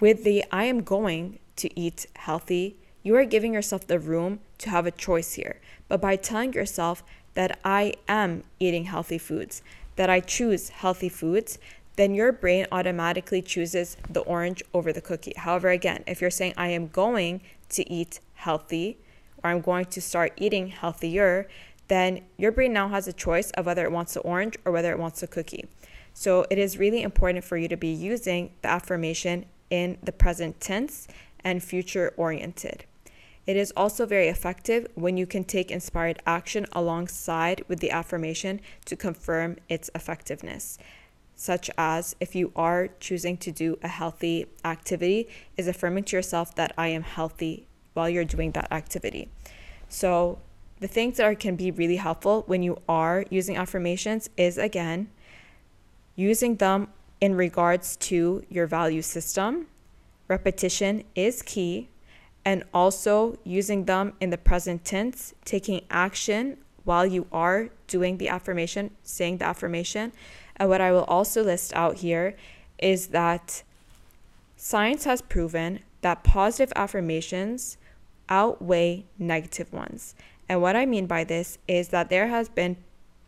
With 0.00 0.24
the 0.24 0.44
I 0.52 0.64
am 0.64 0.82
going 0.82 1.38
to 1.58 1.78
eat 1.78 2.06
healthy, 2.16 2.76
you 3.02 3.14
are 3.16 3.24
giving 3.24 3.54
yourself 3.54 3.86
the 3.86 3.98
room 3.98 4.40
to 4.58 4.70
have 4.70 4.86
a 4.86 4.90
choice 4.90 5.34
here. 5.34 5.60
But 5.88 6.00
by 6.00 6.16
telling 6.16 6.52
yourself 6.52 7.02
that 7.34 7.58
I 7.64 7.94
am 8.08 8.44
eating 8.58 8.84
healthy 8.84 9.18
foods, 9.18 9.62
that 9.96 10.10
I 10.10 10.20
choose 10.20 10.70
healthy 10.70 11.08
foods, 11.08 11.58
then 11.96 12.14
your 12.14 12.32
brain 12.32 12.66
automatically 12.70 13.42
chooses 13.42 13.96
the 14.08 14.20
orange 14.20 14.62
over 14.72 14.92
the 14.92 15.00
cookie. 15.00 15.34
However, 15.36 15.70
again, 15.70 16.04
if 16.06 16.20
you're 16.20 16.30
saying 16.30 16.54
I 16.56 16.68
am 16.68 16.88
going 16.88 17.40
to 17.70 17.92
eat 17.92 18.20
healthy, 18.34 18.98
or 19.42 19.50
I'm 19.50 19.60
going 19.60 19.86
to 19.86 20.00
start 20.00 20.32
eating 20.36 20.68
healthier, 20.68 21.48
then 21.88 22.20
your 22.36 22.52
brain 22.52 22.72
now 22.72 22.88
has 22.88 23.08
a 23.08 23.12
choice 23.12 23.50
of 23.52 23.66
whether 23.66 23.84
it 23.84 23.92
wants 23.92 24.14
the 24.14 24.20
orange 24.20 24.56
or 24.64 24.72
whether 24.72 24.92
it 24.92 24.98
wants 24.98 25.20
the 25.20 25.26
cookie. 25.26 25.66
So 26.12 26.46
it 26.50 26.58
is 26.58 26.78
really 26.78 27.02
important 27.02 27.44
for 27.44 27.56
you 27.56 27.68
to 27.68 27.76
be 27.76 27.88
using 27.88 28.50
the 28.62 28.68
affirmation 28.68 29.46
in 29.70 29.98
the 30.02 30.12
present 30.12 30.60
tense 30.60 31.08
and 31.44 31.62
future 31.62 32.12
oriented. 32.16 32.84
It 33.46 33.56
is 33.56 33.72
also 33.76 34.04
very 34.04 34.28
effective 34.28 34.86
when 34.94 35.16
you 35.16 35.26
can 35.26 35.44
take 35.44 35.70
inspired 35.70 36.20
action 36.26 36.66
alongside 36.72 37.64
with 37.66 37.80
the 37.80 37.90
affirmation 37.90 38.60
to 38.84 38.94
confirm 38.94 39.56
its 39.68 39.88
effectiveness. 39.94 40.76
Such 41.34 41.70
as 41.78 42.14
if 42.20 42.34
you 42.34 42.52
are 42.54 42.88
choosing 43.00 43.36
to 43.38 43.50
do 43.50 43.78
a 43.82 43.88
healthy 43.88 44.46
activity, 44.64 45.28
is 45.56 45.66
affirming 45.66 46.04
to 46.04 46.16
yourself 46.16 46.54
that 46.56 46.74
I 46.76 46.88
am 46.88 47.02
healthy 47.02 47.66
while 47.94 48.10
you're 48.10 48.24
doing 48.24 48.52
that 48.52 48.70
activity. 48.70 49.30
So, 49.88 50.38
the 50.80 50.86
things 50.86 51.16
that 51.16 51.24
are, 51.24 51.34
can 51.34 51.56
be 51.56 51.70
really 51.70 51.96
helpful 51.96 52.44
when 52.46 52.62
you 52.62 52.80
are 52.88 53.24
using 53.30 53.56
affirmations 53.56 54.30
is 54.36 54.58
again 54.58 55.08
using 56.14 56.56
them 56.56 56.88
in 57.20 57.34
regards 57.34 57.96
to 57.96 58.44
your 58.48 58.66
value 58.66 59.02
system. 59.02 59.68
Repetition 60.28 61.04
is 61.14 61.42
key, 61.42 61.88
and 62.44 62.62
also 62.72 63.38
using 63.44 63.84
them 63.86 64.12
in 64.20 64.30
the 64.30 64.38
present 64.38 64.84
tense, 64.84 65.34
taking 65.44 65.82
action 65.90 66.58
while 66.84 67.04
you 67.04 67.26
are 67.32 67.68
doing 67.86 68.18
the 68.18 68.28
affirmation, 68.28 68.90
saying 69.02 69.38
the 69.38 69.44
affirmation. 69.44 70.12
And 70.56 70.68
what 70.68 70.80
I 70.80 70.92
will 70.92 71.04
also 71.04 71.42
list 71.42 71.74
out 71.74 71.98
here 71.98 72.36
is 72.78 73.08
that 73.08 73.62
science 74.56 75.04
has 75.04 75.20
proven 75.20 75.80
that 76.00 76.24
positive 76.24 76.72
affirmations 76.76 77.76
outweigh 78.28 79.04
negative 79.18 79.72
ones. 79.72 80.14
And 80.48 80.62
what 80.62 80.76
I 80.76 80.86
mean 80.86 81.06
by 81.06 81.24
this 81.24 81.58
is 81.66 81.88
that 81.88 82.08
there 82.08 82.28
has 82.28 82.48
been 82.48 82.76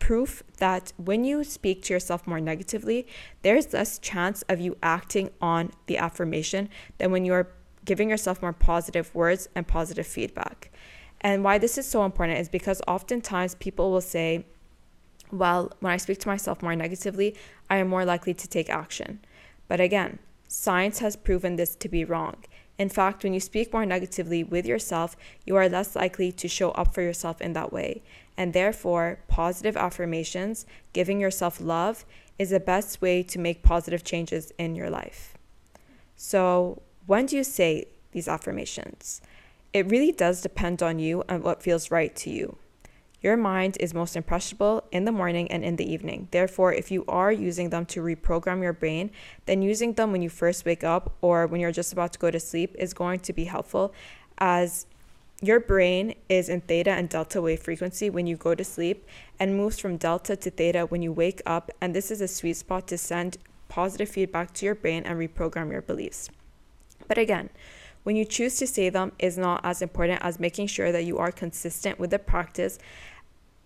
proof 0.01 0.43
that 0.57 0.91
when 0.97 1.23
you 1.23 1.43
speak 1.43 1.83
to 1.83 1.93
yourself 1.93 2.25
more 2.25 2.41
negatively, 2.41 3.07
there's 3.43 3.71
less 3.71 3.99
chance 3.99 4.41
of 4.49 4.59
you 4.59 4.75
acting 4.81 5.29
on 5.39 5.71
the 5.85 5.97
affirmation 5.97 6.67
than 6.97 7.11
when 7.11 7.23
you're 7.23 7.47
giving 7.85 8.09
yourself 8.09 8.41
more 8.41 8.51
positive 8.51 9.13
words 9.13 9.47
and 9.55 9.67
positive 9.67 10.07
feedback. 10.07 10.71
And 11.21 11.43
why 11.43 11.59
this 11.59 11.77
is 11.77 11.87
so 11.87 12.03
important 12.03 12.39
is 12.39 12.49
because 12.49 12.81
oftentimes 12.87 13.53
people 13.55 13.91
will 13.91 14.01
say, 14.01 14.43
well, 15.31 15.71
when 15.79 15.93
I 15.93 15.97
speak 15.97 16.19
to 16.21 16.27
myself 16.27 16.63
more 16.63 16.75
negatively, 16.75 17.35
I 17.69 17.77
am 17.77 17.87
more 17.87 18.03
likely 18.03 18.33
to 18.33 18.47
take 18.47 18.71
action. 18.71 19.19
But 19.67 19.79
again, 19.79 20.17
science 20.47 20.97
has 20.99 21.15
proven 21.15 21.55
this 21.55 21.75
to 21.75 21.87
be 21.87 22.03
wrong. 22.03 22.37
In 22.79 22.89
fact, 22.89 23.23
when 23.23 23.35
you 23.35 23.39
speak 23.39 23.71
more 23.71 23.85
negatively 23.85 24.43
with 24.43 24.65
yourself, 24.65 25.15
you 25.45 25.55
are 25.55 25.69
less 25.69 25.95
likely 25.95 26.31
to 26.31 26.47
show 26.47 26.71
up 26.71 26.95
for 26.95 27.03
yourself 27.03 27.39
in 27.39 27.53
that 27.53 27.71
way. 27.71 28.01
And 28.41 28.53
therefore, 28.53 29.19
positive 29.27 29.77
affirmations, 29.77 30.65
giving 30.93 31.19
yourself 31.19 31.61
love, 31.61 32.05
is 32.39 32.49
the 32.49 32.59
best 32.59 32.99
way 32.99 33.21
to 33.21 33.37
make 33.37 33.61
positive 33.61 34.03
changes 34.03 34.51
in 34.57 34.73
your 34.73 34.89
life. 34.89 35.37
So, 36.15 36.81
when 37.05 37.27
do 37.27 37.35
you 37.35 37.43
say 37.43 37.85
these 38.13 38.27
affirmations? 38.27 39.21
It 39.73 39.91
really 39.91 40.11
does 40.11 40.41
depend 40.41 40.81
on 40.81 40.97
you 40.97 41.23
and 41.29 41.43
what 41.43 41.61
feels 41.61 41.91
right 41.91 42.15
to 42.15 42.31
you. 42.31 42.57
Your 43.21 43.37
mind 43.37 43.77
is 43.79 43.93
most 43.93 44.15
impressionable 44.15 44.85
in 44.91 45.05
the 45.05 45.11
morning 45.11 45.51
and 45.51 45.63
in 45.63 45.75
the 45.75 45.85
evening. 45.85 46.27
Therefore, 46.31 46.73
if 46.73 46.89
you 46.89 47.05
are 47.07 47.31
using 47.31 47.69
them 47.69 47.85
to 47.93 48.01
reprogram 48.01 48.63
your 48.63 48.73
brain, 48.73 49.11
then 49.45 49.61
using 49.61 49.93
them 49.93 50.11
when 50.11 50.23
you 50.23 50.29
first 50.29 50.65
wake 50.65 50.83
up 50.83 51.15
or 51.21 51.45
when 51.45 51.61
you're 51.61 51.71
just 51.71 51.93
about 51.93 52.11
to 52.13 52.17
go 52.17 52.31
to 52.31 52.39
sleep 52.39 52.75
is 52.79 52.95
going 52.95 53.19
to 53.19 53.33
be 53.33 53.43
helpful 53.43 53.93
as 54.39 54.87
your 55.41 55.59
brain 55.59 56.13
is 56.29 56.49
in 56.49 56.61
theta 56.61 56.91
and 56.91 57.09
delta 57.09 57.41
wave 57.41 57.61
frequency 57.61 58.09
when 58.09 58.27
you 58.27 58.37
go 58.37 58.53
to 58.53 58.63
sleep 58.63 59.07
and 59.39 59.57
moves 59.57 59.79
from 59.79 59.97
delta 59.97 60.35
to 60.35 60.51
theta 60.51 60.85
when 60.85 61.01
you 61.01 61.11
wake 61.11 61.41
up. 61.45 61.71
And 61.81 61.95
this 61.95 62.11
is 62.11 62.21
a 62.21 62.27
sweet 62.27 62.57
spot 62.57 62.87
to 62.89 62.97
send 62.97 63.37
positive 63.67 64.09
feedback 64.09 64.53
to 64.53 64.65
your 64.65 64.75
brain 64.75 65.03
and 65.03 65.17
reprogram 65.17 65.71
your 65.71 65.81
beliefs. 65.81 66.29
But 67.07 67.17
again, 67.17 67.49
when 68.03 68.15
you 68.15 68.25
choose 68.25 68.57
to 68.57 68.67
say 68.67 68.89
them 68.89 69.13
is 69.17 69.37
not 69.37 69.61
as 69.63 69.81
important 69.81 70.21
as 70.23 70.39
making 70.39 70.67
sure 70.67 70.91
that 70.91 71.05
you 71.05 71.17
are 71.17 71.31
consistent 71.31 71.99
with 71.99 72.11
the 72.11 72.19
practice 72.19 72.77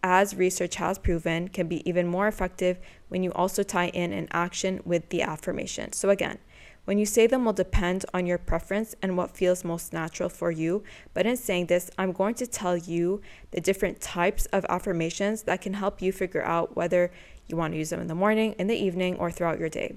as 0.01 0.35
research 0.35 0.75
has 0.75 0.99
proven, 0.99 1.47
can 1.47 1.67
be 1.67 1.87
even 1.89 2.07
more 2.07 2.27
effective 2.27 2.77
when 3.09 3.23
you 3.23 3.31
also 3.33 3.63
tie 3.63 3.87
in 3.87 4.13
an 4.13 4.27
action 4.31 4.79
with 4.85 5.09
the 5.09 5.23
affirmation. 5.23 5.91
So, 5.93 6.09
again, 6.09 6.37
when 6.85 6.97
you 6.97 7.05
say 7.05 7.27
them 7.27 7.43
will 7.43 7.53
depend 7.53 8.05
on 8.13 8.25
your 8.25 8.37
preference 8.37 8.95
and 9.01 9.17
what 9.17 9.35
feels 9.35 9.63
most 9.63 9.91
natural 9.91 10.29
for 10.29 10.51
you. 10.51 10.83
But 11.13 11.25
in 11.25 11.35
saying 11.35 11.65
this, 11.65 11.91
I'm 11.97 12.11
going 12.11 12.35
to 12.35 12.47
tell 12.47 12.77
you 12.77 13.21
the 13.51 13.59
different 13.59 13.99
types 13.99 14.45
of 14.47 14.65
affirmations 14.69 15.43
that 15.43 15.61
can 15.61 15.73
help 15.73 16.01
you 16.01 16.11
figure 16.11 16.43
out 16.43 16.75
whether 16.75 17.11
you 17.47 17.57
want 17.57 17.73
to 17.73 17.77
use 17.77 17.89
them 17.89 18.01
in 18.01 18.07
the 18.07 18.15
morning, 18.15 18.53
in 18.57 18.67
the 18.67 18.75
evening, 18.75 19.15
or 19.17 19.31
throughout 19.31 19.59
your 19.59 19.69
day. 19.69 19.95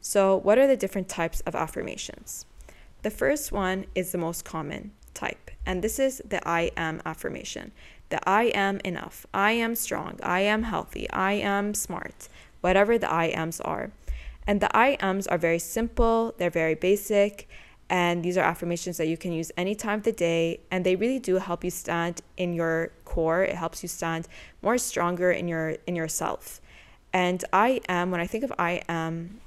So, 0.00 0.36
what 0.36 0.58
are 0.58 0.66
the 0.66 0.76
different 0.76 1.08
types 1.08 1.40
of 1.40 1.54
affirmations? 1.54 2.46
The 3.02 3.10
first 3.10 3.52
one 3.52 3.86
is 3.94 4.12
the 4.12 4.18
most 4.18 4.44
common 4.44 4.92
type, 5.14 5.50
and 5.64 5.82
this 5.82 5.98
is 5.98 6.22
the 6.28 6.46
I 6.46 6.70
am 6.76 7.00
affirmation 7.04 7.72
The 8.08 8.20
I 8.28 8.44
am 8.54 8.80
enough, 8.84 9.26
I 9.34 9.52
am 9.52 9.74
strong, 9.74 10.18
I 10.22 10.40
am 10.40 10.64
healthy, 10.64 11.10
I 11.10 11.32
am 11.32 11.74
smart, 11.74 12.28
whatever 12.60 12.98
the 12.98 13.10
I 13.10 13.26
ams 13.26 13.60
are. 13.60 13.90
And 14.46 14.60
the 14.60 14.74
I 14.76 14.96
ams 15.00 15.26
are 15.26 15.38
very 15.38 15.58
simple, 15.58 16.34
they're 16.38 16.50
very 16.50 16.74
basic, 16.74 17.48
and 17.88 18.24
these 18.24 18.36
are 18.36 18.44
affirmations 18.44 18.96
that 18.96 19.06
you 19.06 19.16
can 19.16 19.32
use 19.32 19.52
any 19.56 19.74
time 19.74 19.98
of 20.00 20.04
the 20.04 20.12
day, 20.12 20.60
and 20.70 20.84
they 20.84 20.96
really 20.96 21.18
do 21.18 21.36
help 21.36 21.64
you 21.64 21.70
stand 21.70 22.20
in 22.36 22.52
your 22.52 22.90
core. 23.04 23.42
It 23.42 23.56
helps 23.56 23.82
you 23.82 23.88
stand 23.88 24.28
more 24.62 24.78
stronger 24.78 25.30
in 25.30 25.48
your 25.48 25.76
in 25.86 25.96
yourself. 25.96 26.60
And 27.12 27.44
I 27.52 27.80
am 27.88 28.10
when 28.10 28.20
I 28.20 28.26
think 28.26 28.44
of 28.44 28.52
I 28.58 28.82
am 28.88 29.40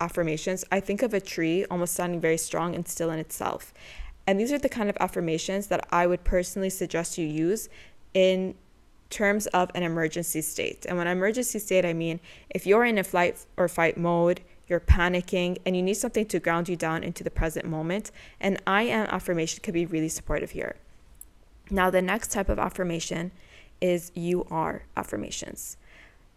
affirmations, 0.00 0.64
I 0.72 0.80
think 0.80 1.02
of 1.02 1.12
a 1.14 1.20
tree 1.20 1.64
almost 1.70 1.94
standing 1.94 2.20
very 2.20 2.38
strong 2.38 2.74
and 2.74 2.88
still 2.88 3.10
in 3.10 3.18
itself. 3.18 3.72
And 4.26 4.38
these 4.40 4.52
are 4.52 4.58
the 4.58 4.68
kind 4.68 4.88
of 4.88 4.96
affirmations 5.00 5.66
that 5.68 5.86
I 5.90 6.06
would 6.06 6.24
personally 6.24 6.70
suggest 6.70 7.18
you 7.18 7.26
use 7.26 7.68
in 8.14 8.54
terms 9.10 9.46
of 9.48 9.70
an 9.74 9.82
emergency 9.82 10.40
state. 10.40 10.86
And 10.88 10.96
when 10.96 11.06
emergency 11.06 11.58
state, 11.58 11.84
I 11.84 11.92
mean 11.92 12.20
if 12.48 12.66
you're 12.66 12.84
in 12.84 12.98
a 12.98 13.04
flight 13.04 13.44
or 13.56 13.68
fight 13.68 13.96
mode, 13.96 14.40
you're 14.70 14.80
panicking, 14.80 15.58
and 15.66 15.76
you 15.76 15.82
need 15.82 15.94
something 15.94 16.24
to 16.26 16.38
ground 16.38 16.68
you 16.68 16.76
down 16.76 17.02
into 17.02 17.24
the 17.24 17.30
present 17.30 17.66
moment, 17.66 18.12
an 18.40 18.56
I 18.66 18.82
am 18.82 19.08
affirmation 19.08 19.60
could 19.62 19.74
be 19.74 19.84
really 19.84 20.08
supportive 20.08 20.52
here. 20.52 20.76
Now, 21.70 21.90
the 21.90 22.00
next 22.00 22.30
type 22.30 22.48
of 22.48 22.58
affirmation 22.58 23.32
is 23.80 24.12
you 24.14 24.46
are 24.50 24.84
affirmations. 24.96 25.76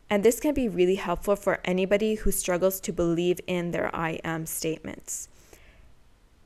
And 0.10 0.24
this 0.24 0.40
can 0.40 0.54
be 0.54 0.68
really 0.68 0.96
helpful 0.96 1.36
for 1.36 1.60
anybody 1.64 2.16
who 2.16 2.32
struggles 2.32 2.80
to 2.82 2.92
believe 2.92 3.40
in 3.48 3.72
their 3.72 3.96
I 3.96 4.20
am 4.24 4.46
statements. 4.46 5.30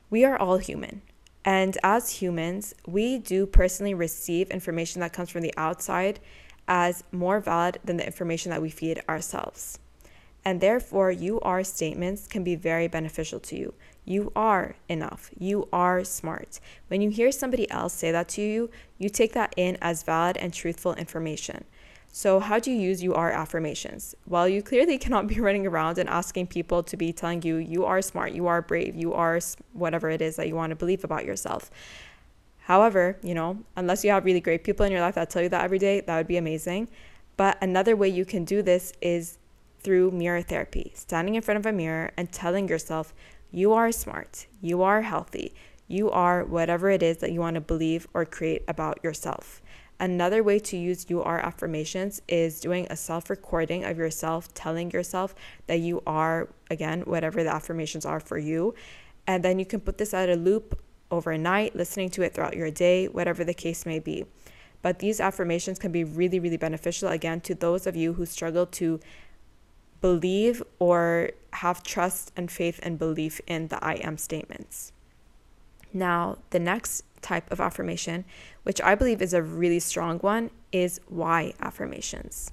We 0.09 0.23
are 0.23 0.37
all 0.37 0.57
human. 0.57 1.01
And 1.47 1.77
as 1.81 2.09
humans, 2.09 2.75
we 2.85 3.19
do 3.19 3.45
personally 3.45 3.93
receive 3.93 4.49
information 4.49 4.99
that 4.99 5.13
comes 5.13 5.29
from 5.29 5.43
the 5.43 5.53
outside 5.55 6.19
as 6.67 7.05
more 7.13 7.39
valid 7.39 7.79
than 7.85 7.95
the 7.95 8.05
information 8.05 8.49
that 8.49 8.61
we 8.61 8.69
feed 8.69 9.01
ourselves. 9.07 9.79
And 10.43 10.59
therefore, 10.59 11.09
you 11.09 11.39
are 11.39 11.63
statements 11.63 12.27
can 12.27 12.43
be 12.43 12.55
very 12.55 12.89
beneficial 12.89 13.39
to 13.39 13.55
you. 13.55 13.73
You 14.03 14.33
are 14.35 14.75
enough. 14.89 15.29
You 15.39 15.69
are 15.71 16.03
smart. 16.03 16.59
When 16.89 16.99
you 16.99 17.09
hear 17.09 17.31
somebody 17.31 17.71
else 17.71 17.93
say 17.93 18.11
that 18.11 18.27
to 18.29 18.41
you, 18.41 18.69
you 18.97 19.07
take 19.07 19.31
that 19.31 19.53
in 19.55 19.77
as 19.81 20.03
valid 20.03 20.35
and 20.35 20.53
truthful 20.53 20.95
information. 20.95 21.63
So, 22.17 22.39
how 22.39 22.57
do 22.57 22.71
you 22.71 22.79
use 22.79 23.03
you 23.03 23.13
are 23.13 23.29
affirmations? 23.29 24.15
Well, 24.25 24.49
you 24.49 24.63
clearly 24.63 24.97
cannot 25.03 25.27
be 25.27 25.39
running 25.39 25.67
around 25.67 25.99
and 25.99 26.09
asking 26.09 26.47
people 26.47 26.81
to 26.81 26.97
be 26.97 27.13
telling 27.13 27.43
you 27.43 27.57
you 27.57 27.85
are 27.85 28.01
smart, 28.01 28.31
you 28.31 28.47
are 28.47 28.59
brave, 28.59 28.95
you 28.95 29.13
are 29.13 29.39
whatever 29.73 30.09
it 30.09 30.19
is 30.19 30.35
that 30.37 30.47
you 30.47 30.55
want 30.55 30.71
to 30.71 30.75
believe 30.75 31.03
about 31.03 31.25
yourself. 31.25 31.69
However, 32.61 33.19
you 33.21 33.35
know, 33.35 33.59
unless 33.75 34.03
you 34.03 34.09
have 34.09 34.25
really 34.25 34.39
great 34.39 34.63
people 34.63 34.83
in 34.83 34.91
your 34.91 35.01
life 35.01 35.13
that 35.13 35.29
tell 35.29 35.43
you 35.43 35.49
that 35.49 35.63
every 35.63 35.77
day, 35.77 36.01
that 36.01 36.17
would 36.17 36.25
be 36.25 36.37
amazing. 36.37 36.89
But 37.35 37.55
another 37.61 37.95
way 37.95 38.09
you 38.09 38.25
can 38.25 38.45
do 38.45 38.63
this 38.63 38.93
is 38.99 39.37
through 39.81 40.09
mirror 40.09 40.41
therapy, 40.41 40.93
standing 40.95 41.35
in 41.35 41.43
front 41.43 41.59
of 41.59 41.67
a 41.67 41.71
mirror 41.71 42.13
and 42.17 42.31
telling 42.31 42.67
yourself, 42.67 43.13
you 43.51 43.73
are 43.73 43.91
smart, 43.91 44.47
you 44.59 44.81
are 44.81 45.03
healthy, 45.03 45.53
you 45.87 46.09
are 46.09 46.43
whatever 46.43 46.89
it 46.89 47.03
is 47.03 47.17
that 47.17 47.31
you 47.31 47.41
want 47.41 47.53
to 47.53 47.61
believe 47.61 48.07
or 48.15 48.25
create 48.25 48.63
about 48.67 49.03
yourself. 49.03 49.61
Another 49.99 50.43
way 50.43 50.59
to 50.59 50.77
use 50.77 51.07
you 51.09 51.23
are 51.23 51.39
affirmations 51.39 52.21
is 52.27 52.59
doing 52.59 52.85
a 52.89 52.95
self 52.95 53.29
recording 53.29 53.83
of 53.83 53.97
yourself, 53.97 54.53
telling 54.53 54.91
yourself 54.91 55.33
that 55.65 55.79
you 55.79 56.03
are, 56.05 56.49
again, 56.69 57.01
whatever 57.01 57.43
the 57.43 57.53
affirmations 57.53 58.05
are 58.05 58.19
for 58.19 58.37
you. 58.37 58.75
And 59.25 59.43
then 59.43 59.57
you 59.57 59.65
can 59.65 59.79
put 59.79 59.97
this 59.97 60.13
at 60.13 60.29
a 60.29 60.35
loop 60.35 60.79
overnight, 61.09 61.75
listening 61.75 62.09
to 62.11 62.21
it 62.21 62.33
throughout 62.33 62.55
your 62.55 62.69
day, 62.69 63.07
whatever 63.07 63.43
the 63.43 63.53
case 63.53 63.85
may 63.85 63.97
be. 63.99 64.25
But 64.83 64.99
these 64.99 65.19
affirmations 65.19 65.79
can 65.79 65.91
be 65.91 66.03
really, 66.03 66.39
really 66.39 66.57
beneficial, 66.57 67.09
again, 67.09 67.41
to 67.41 67.55
those 67.55 67.87
of 67.87 67.95
you 67.95 68.13
who 68.13 68.25
struggle 68.25 68.67
to 68.67 68.99
believe 69.99 70.61
or 70.77 71.31
have 71.53 71.81
trust 71.81 72.31
and 72.37 72.51
faith 72.51 72.79
and 72.83 72.99
belief 72.99 73.41
in 73.47 73.69
the 73.69 73.83
I 73.83 73.93
am 73.95 74.17
statements. 74.17 74.91
Now, 75.91 76.37
the 76.51 76.59
next 76.59 77.03
type 77.21 77.51
of 77.51 77.59
affirmation, 77.59 78.25
which 78.63 78.81
I 78.81 78.95
believe 78.95 79.21
is 79.21 79.33
a 79.33 79.41
really 79.41 79.79
strong 79.79 80.19
one, 80.19 80.51
is 80.71 80.99
why 81.07 81.53
affirmations. 81.59 82.51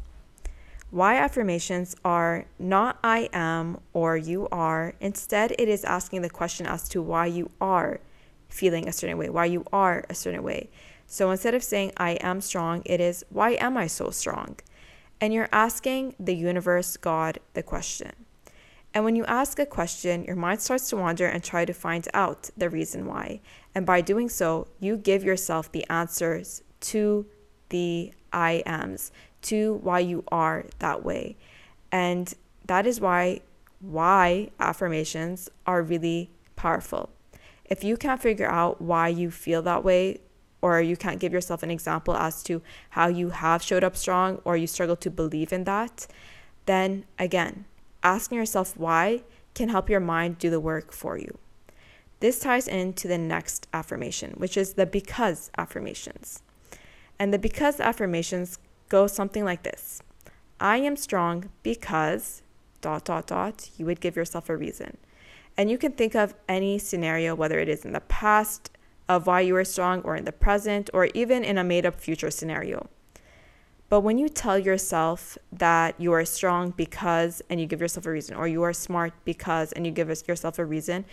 Why 0.90 1.16
affirmations 1.16 1.96
are 2.04 2.44
not 2.58 2.98
I 3.02 3.28
am 3.32 3.80
or 3.92 4.16
you 4.16 4.46
are. 4.52 4.94
Instead, 5.00 5.52
it 5.58 5.68
is 5.68 5.84
asking 5.84 6.22
the 6.22 6.30
question 6.30 6.66
as 6.66 6.88
to 6.90 7.02
why 7.02 7.26
you 7.26 7.50
are 7.60 8.00
feeling 8.48 8.86
a 8.86 8.92
certain 8.92 9.18
way, 9.18 9.28
why 9.28 9.46
you 9.46 9.64
are 9.72 10.04
a 10.08 10.14
certain 10.14 10.44
way. 10.44 10.70
So 11.06 11.30
instead 11.30 11.54
of 11.54 11.64
saying 11.64 11.92
I 11.96 12.12
am 12.12 12.40
strong, 12.40 12.82
it 12.84 13.00
is 13.00 13.24
why 13.28 13.52
am 13.52 13.76
I 13.76 13.88
so 13.88 14.10
strong? 14.10 14.56
And 15.20 15.32
you're 15.32 15.48
asking 15.52 16.14
the 16.18 16.34
universe, 16.34 16.96
God, 16.96 17.40
the 17.54 17.62
question. 17.62 18.12
And 18.94 19.04
when 19.04 19.16
you 19.16 19.24
ask 19.24 19.58
a 19.58 19.66
question, 19.66 20.24
your 20.24 20.36
mind 20.36 20.60
starts 20.60 20.88
to 20.90 20.96
wander 20.96 21.26
and 21.26 21.42
try 21.42 21.64
to 21.64 21.72
find 21.72 22.06
out 22.14 22.50
the 22.56 22.70
reason 22.70 23.06
why. 23.06 23.40
And 23.74 23.84
by 23.84 24.00
doing 24.00 24.28
so, 24.28 24.68
you 24.78 24.96
give 24.96 25.24
yourself 25.24 25.70
the 25.72 25.84
answers 25.90 26.62
to 26.80 27.26
the 27.70 28.12
I 28.32 28.62
ams, 28.66 29.10
to 29.42 29.74
why 29.82 30.00
you 30.00 30.24
are 30.28 30.66
that 30.78 31.04
way. 31.04 31.36
And 31.90 32.32
that 32.66 32.86
is 32.86 33.00
why 33.00 33.40
why 33.80 34.50
affirmations 34.58 35.50
are 35.66 35.82
really 35.82 36.30
powerful. 36.56 37.10
If 37.66 37.84
you 37.84 37.96
can't 37.96 38.22
figure 38.22 38.48
out 38.48 38.80
why 38.80 39.08
you 39.08 39.30
feel 39.30 39.60
that 39.62 39.84
way, 39.84 40.20
or 40.62 40.80
you 40.80 40.96
can't 40.96 41.20
give 41.20 41.32
yourself 41.32 41.62
an 41.62 41.70
example 41.70 42.16
as 42.16 42.42
to 42.44 42.62
how 42.90 43.08
you 43.08 43.28
have 43.28 43.62
showed 43.62 43.84
up 43.84 43.94
strong 43.94 44.40
or 44.44 44.56
you 44.56 44.66
struggle 44.66 44.96
to 44.96 45.10
believe 45.10 45.52
in 45.52 45.64
that, 45.64 46.06
then 46.64 47.04
again, 47.18 47.66
asking 48.02 48.38
yourself 48.38 48.74
why 48.74 49.22
can 49.54 49.68
help 49.68 49.90
your 49.90 50.00
mind 50.00 50.38
do 50.38 50.48
the 50.48 50.58
work 50.58 50.90
for 50.90 51.18
you. 51.18 51.38
This 52.20 52.38
ties 52.38 52.68
into 52.68 53.08
the 53.08 53.18
next 53.18 53.66
affirmation, 53.72 54.34
which 54.36 54.56
is 54.56 54.74
the 54.74 54.86
because 54.86 55.50
affirmations. 55.58 56.42
And 57.18 57.32
the 57.32 57.38
because 57.38 57.80
affirmations 57.80 58.58
go 58.88 59.06
something 59.06 59.44
like 59.44 59.62
this 59.62 60.02
I 60.60 60.78
am 60.78 60.96
strong 60.96 61.50
because 61.62 62.42
dot 62.80 63.04
dot 63.04 63.26
dot. 63.26 63.70
You 63.76 63.86
would 63.86 64.00
give 64.00 64.16
yourself 64.16 64.48
a 64.48 64.56
reason. 64.56 64.96
And 65.56 65.70
you 65.70 65.78
can 65.78 65.92
think 65.92 66.14
of 66.14 66.34
any 66.48 66.78
scenario, 66.78 67.34
whether 67.34 67.58
it 67.58 67.68
is 67.68 67.84
in 67.84 67.92
the 67.92 68.00
past 68.00 68.70
of 69.08 69.26
why 69.26 69.40
you 69.40 69.54
are 69.56 69.64
strong, 69.64 70.00
or 70.02 70.16
in 70.16 70.24
the 70.24 70.32
present, 70.32 70.90
or 70.94 71.06
even 71.14 71.44
in 71.44 71.58
a 71.58 71.64
made 71.64 71.84
up 71.86 72.00
future 72.00 72.30
scenario. 72.30 72.88
But 73.90 74.00
when 74.00 74.18
you 74.18 74.28
tell 74.28 74.58
yourself 74.58 75.36
that 75.52 75.94
you 76.00 76.12
are 76.12 76.24
strong 76.24 76.70
because, 76.70 77.42
and 77.50 77.60
you 77.60 77.66
give 77.66 77.80
yourself 77.80 78.06
a 78.06 78.10
reason, 78.10 78.34
or 78.34 78.48
you 78.48 78.62
are 78.62 78.72
smart 78.72 79.12
because, 79.24 79.72
and 79.72 79.86
you 79.86 79.92
give 79.92 80.08
yourself 80.26 80.58
a 80.58 80.64
reason, 80.64 81.04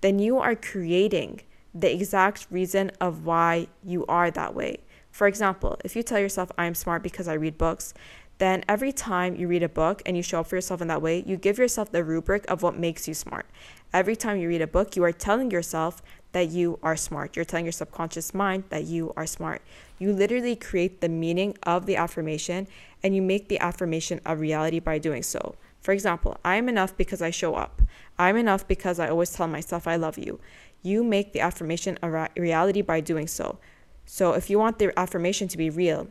then 0.00 0.18
you 0.18 0.38
are 0.38 0.54
creating 0.54 1.40
the 1.74 1.92
exact 1.92 2.46
reason 2.50 2.90
of 3.00 3.24
why 3.24 3.68
you 3.84 4.04
are 4.06 4.30
that 4.30 4.54
way. 4.54 4.78
For 5.10 5.26
example, 5.26 5.76
if 5.84 5.94
you 5.96 6.02
tell 6.02 6.18
yourself, 6.18 6.50
I'm 6.56 6.74
smart 6.74 7.02
because 7.02 7.28
I 7.28 7.34
read 7.34 7.58
books, 7.58 7.94
then 8.38 8.64
every 8.68 8.90
time 8.90 9.36
you 9.36 9.46
read 9.48 9.62
a 9.62 9.68
book 9.68 10.00
and 10.06 10.16
you 10.16 10.22
show 10.22 10.40
up 10.40 10.46
for 10.46 10.56
yourself 10.56 10.80
in 10.80 10.88
that 10.88 11.02
way, 11.02 11.22
you 11.26 11.36
give 11.36 11.58
yourself 11.58 11.92
the 11.92 12.02
rubric 12.02 12.50
of 12.50 12.62
what 12.62 12.78
makes 12.78 13.06
you 13.06 13.12
smart. 13.12 13.46
Every 13.92 14.16
time 14.16 14.38
you 14.38 14.48
read 14.48 14.62
a 14.62 14.66
book, 14.66 14.96
you 14.96 15.04
are 15.04 15.12
telling 15.12 15.50
yourself 15.50 16.00
that 16.32 16.48
you 16.48 16.78
are 16.82 16.96
smart. 16.96 17.36
You're 17.36 17.44
telling 17.44 17.66
your 17.66 17.72
subconscious 17.72 18.32
mind 18.32 18.64
that 18.70 18.84
you 18.84 19.12
are 19.16 19.26
smart. 19.26 19.60
You 19.98 20.12
literally 20.12 20.56
create 20.56 21.02
the 21.02 21.08
meaning 21.08 21.58
of 21.64 21.84
the 21.84 21.96
affirmation 21.96 22.66
and 23.02 23.14
you 23.14 23.20
make 23.20 23.48
the 23.48 23.58
affirmation 23.58 24.20
a 24.24 24.34
reality 24.34 24.78
by 24.78 24.98
doing 24.98 25.22
so. 25.22 25.56
For 25.80 25.92
example, 25.92 26.36
I 26.44 26.56
am 26.56 26.68
enough 26.68 26.96
because 26.96 27.22
I 27.22 27.30
show 27.30 27.54
up. 27.54 27.82
I'm 28.18 28.36
enough 28.36 28.68
because 28.68 28.98
I 28.98 29.08
always 29.08 29.32
tell 29.32 29.48
myself 29.48 29.86
I 29.86 29.96
love 29.96 30.18
you. 30.18 30.40
You 30.82 31.02
make 31.02 31.32
the 31.32 31.40
affirmation 31.40 31.98
a 32.02 32.28
reality 32.36 32.82
by 32.82 33.00
doing 33.00 33.26
so. 33.26 33.58
So 34.04 34.32
if 34.32 34.50
you 34.50 34.58
want 34.58 34.78
the 34.78 34.98
affirmation 34.98 35.48
to 35.48 35.58
be 35.58 35.70
real 35.70 36.08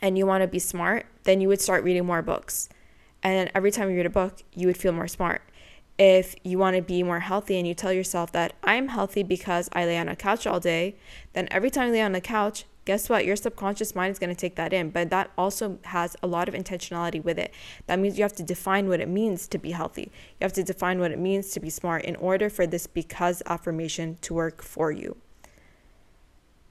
and 0.00 0.16
you 0.16 0.26
want 0.26 0.42
to 0.42 0.48
be 0.48 0.58
smart, 0.58 1.06
then 1.24 1.40
you 1.40 1.48
would 1.48 1.60
start 1.60 1.84
reading 1.84 2.06
more 2.06 2.22
books. 2.22 2.68
And 3.22 3.50
every 3.54 3.70
time 3.70 3.90
you 3.90 3.96
read 3.96 4.06
a 4.06 4.10
book, 4.10 4.42
you 4.54 4.66
would 4.66 4.76
feel 4.76 4.92
more 4.92 5.08
smart 5.08 5.42
if 5.98 6.34
you 6.42 6.58
want 6.58 6.76
to 6.76 6.82
be 6.82 7.02
more 7.02 7.20
healthy 7.20 7.58
and 7.58 7.66
you 7.66 7.74
tell 7.74 7.92
yourself 7.92 8.32
that 8.32 8.52
I'm 8.62 8.88
healthy 8.88 9.22
because 9.22 9.68
I 9.72 9.86
lay 9.86 9.98
on 9.98 10.08
a 10.08 10.16
couch 10.16 10.46
all 10.46 10.60
day, 10.60 10.96
then 11.32 11.48
every 11.50 11.70
time 11.70 11.88
you 11.88 11.94
lay 11.94 12.02
on 12.02 12.12
the 12.12 12.20
couch, 12.20 12.64
guess 12.86 13.10
what? 13.10 13.26
Your 13.26 13.36
subconscious 13.36 13.94
mind 13.94 14.12
is 14.12 14.18
going 14.18 14.30
to 14.30 14.40
take 14.40 14.54
that 14.54 14.72
in. 14.72 14.88
But 14.90 15.10
that 15.10 15.30
also 15.36 15.78
has 15.84 16.16
a 16.22 16.26
lot 16.26 16.48
of 16.48 16.54
intentionality 16.54 17.22
with 17.22 17.38
it. 17.38 17.52
That 17.86 17.98
means 17.98 18.16
you 18.16 18.22
have 18.22 18.32
to 18.36 18.42
define 18.42 18.88
what 18.88 19.00
it 19.00 19.08
means 19.08 19.46
to 19.48 19.58
be 19.58 19.72
healthy. 19.72 20.12
You 20.40 20.44
have 20.44 20.54
to 20.54 20.62
define 20.62 20.98
what 21.00 21.10
it 21.10 21.18
means 21.18 21.50
to 21.50 21.60
be 21.60 21.68
smart 21.68 22.04
in 22.04 22.16
order 22.16 22.48
for 22.48 22.66
this 22.66 22.86
because 22.86 23.42
affirmation 23.44 24.16
to 24.22 24.32
work 24.32 24.62
for 24.62 24.90
you. 24.90 25.16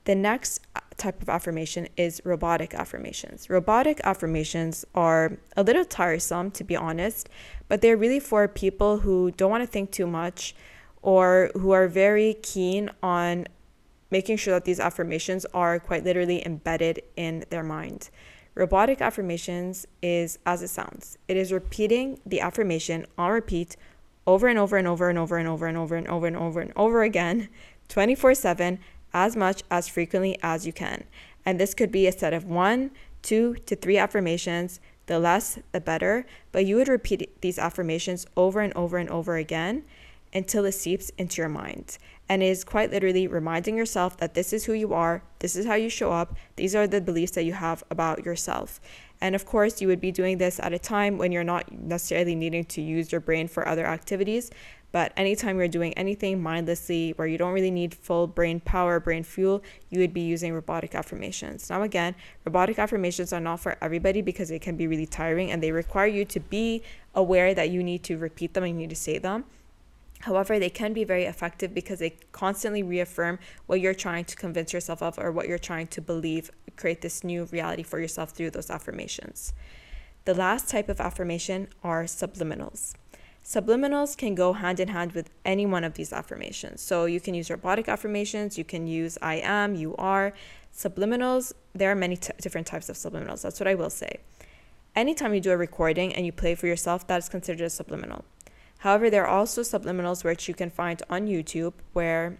The 0.05 0.15
next 0.15 0.61
uh, 0.75 0.79
type 0.97 1.21
of 1.21 1.29
affirmation 1.29 1.89
is 1.97 2.21
robotic 2.23 2.73
affirmations. 2.73 3.49
Robotic 3.49 3.99
affirmations 4.03 4.85
are 4.95 5.37
a 5.57 5.63
little 5.63 5.83
tiresome, 5.83 6.51
to 6.51 6.63
be 6.63 6.75
honest, 6.75 7.27
but 7.67 7.81
they're 7.81 7.97
really 7.97 8.19
for 8.19 8.47
people 8.47 8.99
who 8.99 9.31
don't 9.31 9.51
want 9.51 9.63
to 9.63 9.67
think 9.67 9.91
too 9.91 10.07
much 10.07 10.55
or 11.01 11.51
who 11.55 11.71
are 11.71 11.87
very 11.87 12.35
keen 12.41 12.89
on 13.03 13.47
making 14.11 14.37
sure 14.37 14.53
that 14.53 14.65
these 14.65 14.79
affirmations 14.79 15.45
are 15.53 15.79
quite 15.79 16.03
literally 16.03 16.45
embedded 16.45 17.01
in 17.15 17.45
their 17.49 17.63
mind. 17.63 18.09
Robotic 18.53 19.01
affirmations 19.01 19.85
is 20.01 20.39
as 20.45 20.61
it 20.61 20.69
sounds 20.69 21.17
it 21.27 21.35
is 21.35 21.51
repeating 21.51 22.19
the 22.25 22.39
affirmation 22.39 23.05
on 23.17 23.31
repeat 23.31 23.75
over 24.25 24.47
and 24.47 24.57
over 24.57 24.77
and 24.77 24.87
over 24.87 25.09
and 25.09 25.17
over 25.17 25.37
and 25.37 25.47
over 25.47 25.65
and 25.65 25.77
over 25.77 25.95
and 25.95 26.07
over 26.07 26.27
and 26.27 26.37
over 26.37 26.61
and 26.61 26.73
over 26.75 27.03
again 27.03 27.49
24 27.89 28.33
7 28.35 28.79
as 29.13 29.35
much 29.35 29.63
as 29.71 29.87
frequently 29.87 30.37
as 30.43 30.67
you 30.67 30.73
can. 30.73 31.05
And 31.45 31.59
this 31.59 31.73
could 31.73 31.91
be 31.91 32.05
a 32.05 32.11
set 32.11 32.33
of 32.33 32.45
one, 32.45 32.91
two 33.21 33.55
to 33.65 33.75
three 33.75 33.97
affirmations. 33.97 34.79
The 35.07 35.19
less, 35.19 35.59
the 35.71 35.79
better. 35.79 36.25
But 36.51 36.65
you 36.65 36.75
would 36.75 36.89
repeat 36.89 37.41
these 37.41 37.59
affirmations 37.59 38.25
over 38.35 38.59
and 38.59 38.73
over 38.73 38.97
and 38.97 39.09
over 39.09 39.37
again 39.37 39.85
until 40.35 40.65
it 40.65 40.73
seeps 40.73 41.09
into 41.17 41.41
your 41.41 41.49
mind. 41.49 41.97
And 42.27 42.43
is 42.43 42.63
quite 42.63 42.91
literally 42.91 43.27
reminding 43.27 43.77
yourself 43.77 44.17
that 44.17 44.33
this 44.33 44.51
is 44.51 44.65
who 44.65 44.73
you 44.73 44.93
are, 44.93 45.23
this 45.39 45.55
is 45.55 45.65
how 45.65 45.75
you 45.75 45.89
show 45.89 46.11
up, 46.11 46.35
these 46.55 46.75
are 46.75 46.85
the 46.85 47.01
beliefs 47.01 47.31
that 47.33 47.45
you 47.45 47.53
have 47.53 47.83
about 47.89 48.25
yourself. 48.25 48.81
And 49.21 49.33
of 49.33 49.45
course, 49.45 49.79
you 49.79 49.87
would 49.87 50.01
be 50.01 50.11
doing 50.11 50.37
this 50.37 50.59
at 50.59 50.73
a 50.73 50.79
time 50.79 51.17
when 51.17 51.31
you're 51.31 51.43
not 51.43 51.71
necessarily 51.71 52.35
needing 52.35 52.65
to 52.65 52.81
use 52.81 53.11
your 53.11 53.21
brain 53.21 53.47
for 53.47 53.67
other 53.67 53.85
activities, 53.85 54.51
but 54.91 55.13
anytime 55.17 55.57
you're 55.57 55.67
doing 55.67 55.93
anything 55.95 56.41
mindlessly 56.41 57.11
where 57.17 57.27
you 57.27 57.37
don't 57.37 57.53
really 57.53 57.69
need 57.69 57.93
full 57.93 58.27
brain 58.27 58.59
power, 58.59 58.99
brain 58.99 59.23
fuel, 59.23 59.61
you 59.89 59.99
would 59.99 60.13
be 60.13 60.21
using 60.21 60.53
robotic 60.53 60.95
affirmations. 60.95 61.69
Now, 61.69 61.83
again, 61.83 62.15
robotic 62.45 62.79
affirmations 62.79 63.33
are 63.33 63.41
not 63.41 63.59
for 63.59 63.77
everybody 63.81 64.21
because 64.21 64.49
they 64.49 64.59
can 64.59 64.77
be 64.77 64.87
really 64.87 65.05
tiring 65.05 65.51
and 65.51 65.61
they 65.61 65.71
require 65.71 66.07
you 66.07 66.25
to 66.25 66.39
be 66.39 66.81
aware 67.13 67.53
that 67.53 67.69
you 67.69 67.83
need 67.83 68.03
to 68.03 68.17
repeat 68.17 68.53
them 68.53 68.63
and 68.63 68.73
you 68.73 68.79
need 68.79 68.89
to 68.89 68.95
say 68.95 69.17
them. 69.17 69.43
However, 70.21 70.57
they 70.57 70.69
can 70.69 70.93
be 70.93 71.03
very 71.03 71.25
effective 71.25 71.73
because 71.73 71.99
they 71.99 72.17
constantly 72.31 72.81
reaffirm 72.81 73.37
what 73.67 73.79
you're 73.79 73.93
trying 73.93 74.25
to 74.25 74.35
convince 74.35 74.73
yourself 74.73 75.01
of 75.01 75.19
or 75.19 75.31
what 75.31 75.47
you're 75.47 75.59
trying 75.59 75.87
to 75.87 76.01
believe, 76.01 76.51
create 76.77 77.01
this 77.01 77.23
new 77.23 77.45
reality 77.45 77.83
for 77.83 77.99
yourself 77.99 78.31
through 78.31 78.51
those 78.51 78.69
affirmations. 78.69 79.53
The 80.25 80.33
last 80.33 80.69
type 80.69 80.89
of 80.89 80.99
affirmation 80.99 81.67
are 81.83 82.05
subliminals. 82.05 82.93
Subliminals 83.43 84.17
can 84.17 84.33
go 84.33 84.53
hand 84.53 84.79
in 84.79 84.87
hand 84.87 85.11
with 85.11 85.29
any 85.45 85.67
one 85.67 85.83
of 85.83 85.93
these 85.93 86.11
affirmations. 86.11 86.81
So 86.81 87.05
you 87.05 87.19
can 87.19 87.35
use 87.35 87.51
robotic 87.51 87.87
affirmations, 87.87 88.57
you 88.57 88.63
can 88.63 88.87
use 88.87 89.19
I 89.21 89.35
am, 89.35 89.75
you 89.75 89.95
are. 89.97 90.33
Subliminals, 90.75 91.53
there 91.75 91.91
are 91.91 91.95
many 91.95 92.17
t- 92.17 92.33
different 92.41 92.65
types 92.65 92.89
of 92.89 92.95
subliminals. 92.95 93.43
That's 93.43 93.59
what 93.59 93.67
I 93.67 93.75
will 93.75 93.91
say. 93.91 94.17
Anytime 94.95 95.35
you 95.35 95.41
do 95.41 95.51
a 95.51 95.57
recording 95.57 96.15
and 96.15 96.25
you 96.25 96.31
play 96.31 96.55
for 96.55 96.65
yourself, 96.65 97.05
that 97.05 97.17
is 97.19 97.29
considered 97.29 97.65
a 97.65 97.69
subliminal. 97.69 98.25
However, 98.85 99.09
there 99.09 99.25
are 99.25 99.39
also 99.39 99.61
subliminals 99.63 100.23
which 100.23 100.47
you 100.47 100.53
can 100.53 100.69
find 100.69 101.01
on 101.09 101.25
YouTube 101.25 101.73
where, 101.93 102.37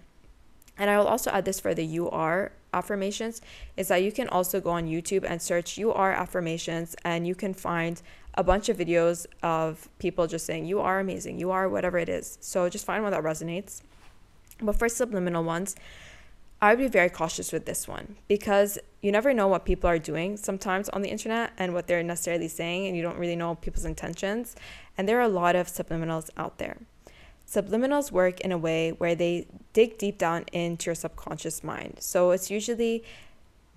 and 0.78 0.92
I 0.92 1.00
will 1.00 1.08
also 1.08 1.32
add 1.32 1.44
this 1.44 1.60
for 1.60 1.74
the 1.74 1.84
you 1.84 2.08
are 2.12 2.52
affirmations, 2.72 3.42
is 3.76 3.88
that 3.88 4.04
you 4.04 4.12
can 4.12 4.28
also 4.30 4.62
go 4.62 4.70
on 4.70 4.86
YouTube 4.86 5.26
and 5.28 5.42
search 5.42 5.76
you 5.76 5.92
are 5.92 6.12
affirmations 6.12 6.96
and 7.04 7.26
you 7.26 7.34
can 7.34 7.56
find 7.56 8.00
a 8.36 8.44
bunch 8.44 8.70
of 8.70 8.78
videos 8.78 9.26
of 9.42 9.90
people 9.98 10.28
just 10.28 10.46
saying, 10.46 10.68
You 10.68 10.82
are 10.82 11.00
amazing, 11.00 11.40
you 11.40 11.50
are 11.50 11.68
whatever 11.68 11.98
it 11.98 12.10
is. 12.10 12.38
So 12.42 12.70
just 12.70 12.86
find 12.86 13.02
one 13.02 13.12
that 13.12 13.24
resonates. 13.24 13.82
But 14.62 14.78
for 14.78 14.88
subliminal 14.88 15.44
ones, 15.44 15.76
I 16.62 16.70
would 16.72 16.80
be 16.80 16.88
very 16.88 17.10
cautious 17.10 17.52
with 17.52 17.66
this 17.66 17.88
one 17.88 18.16
because 18.28 18.80
you 19.02 19.12
never 19.12 19.34
know 19.34 19.48
what 19.48 19.66
people 19.66 19.90
are 19.90 20.00
doing 20.00 20.38
sometimes 20.38 20.90
on 20.90 21.02
the 21.02 21.10
internet 21.10 21.52
and 21.58 21.74
what 21.74 21.88
they're 21.88 22.02
necessarily 22.02 22.48
saying, 22.48 22.88
and 22.88 22.96
you 22.96 23.04
don't 23.04 23.18
really 23.18 23.36
know 23.36 23.56
people's 23.56 23.86
intentions. 23.86 24.56
And 24.98 25.08
there 25.08 25.20
are 25.20 25.24
a 25.24 25.28
lot 25.28 25.56
of 25.56 25.68
subliminals 25.68 26.30
out 26.38 26.58
there. 26.58 26.78
Subliminals 27.48 28.12
work 28.12 28.40
in 28.42 28.52
a 28.52 28.58
way 28.58 28.92
where 28.92 29.14
they 29.14 29.48
dig 29.74 29.98
deep 29.98 30.18
down 30.18 30.46
into 30.52 30.88
your 30.88 30.96
subconscious 30.96 31.64
mind. 31.64 31.98
So 32.00 32.32
it's 32.32 32.50
usually 32.50 33.04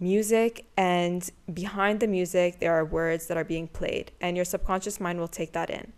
music 0.00 0.64
and 0.76 1.30
behind 1.52 2.00
the 2.00 2.06
music 2.06 2.60
there 2.60 2.72
are 2.72 2.84
words 2.84 3.26
that 3.26 3.36
are 3.36 3.44
being 3.44 3.66
played 3.66 4.12
and 4.20 4.36
your 4.36 4.44
subconscious 4.44 5.00
mind 5.00 5.18
will 5.18 5.26
take 5.26 5.52
that 5.52 5.68
in 5.68 5.92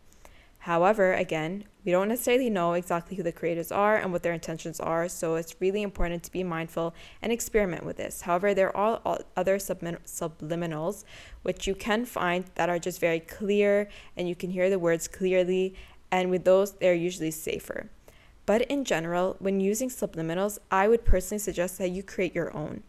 however 0.60 1.12
again 1.12 1.64
we 1.84 1.92
don't 1.92 2.08
necessarily 2.08 2.50
know 2.50 2.74
exactly 2.74 3.16
who 3.16 3.22
the 3.22 3.32
creators 3.32 3.72
are 3.72 3.96
and 3.96 4.12
what 4.12 4.22
their 4.22 4.32
intentions 4.32 4.80
are 4.80 5.08
so 5.08 5.36
it's 5.36 5.60
really 5.60 5.82
important 5.82 6.22
to 6.22 6.32
be 6.32 6.44
mindful 6.44 6.94
and 7.22 7.32
experiment 7.32 7.84
with 7.84 7.96
this. 7.96 8.22
However 8.22 8.54
there 8.54 8.76
are 8.76 9.00
other 9.36 9.56
subliminals 9.56 11.04
which 11.42 11.66
you 11.66 11.74
can 11.74 12.04
find 12.04 12.44
that 12.54 12.68
are 12.68 12.78
just 12.78 13.00
very 13.00 13.20
clear 13.20 13.88
and 14.16 14.28
you 14.28 14.34
can 14.34 14.50
hear 14.50 14.68
the 14.68 14.78
words 14.78 15.08
clearly 15.08 15.74
and 16.10 16.30
with 16.30 16.44
those 16.44 16.72
they're 16.72 16.94
usually 16.94 17.30
safer. 17.30 17.88
But 18.46 18.62
in 18.62 18.84
general 18.84 19.36
when 19.38 19.60
using 19.60 19.88
subliminals 19.88 20.58
i 20.70 20.88
would 20.88 21.04
personally 21.04 21.38
suggest 21.38 21.78
that 21.78 21.90
you 21.90 22.02
create 22.02 22.34
your 22.34 22.54
own 22.54 22.82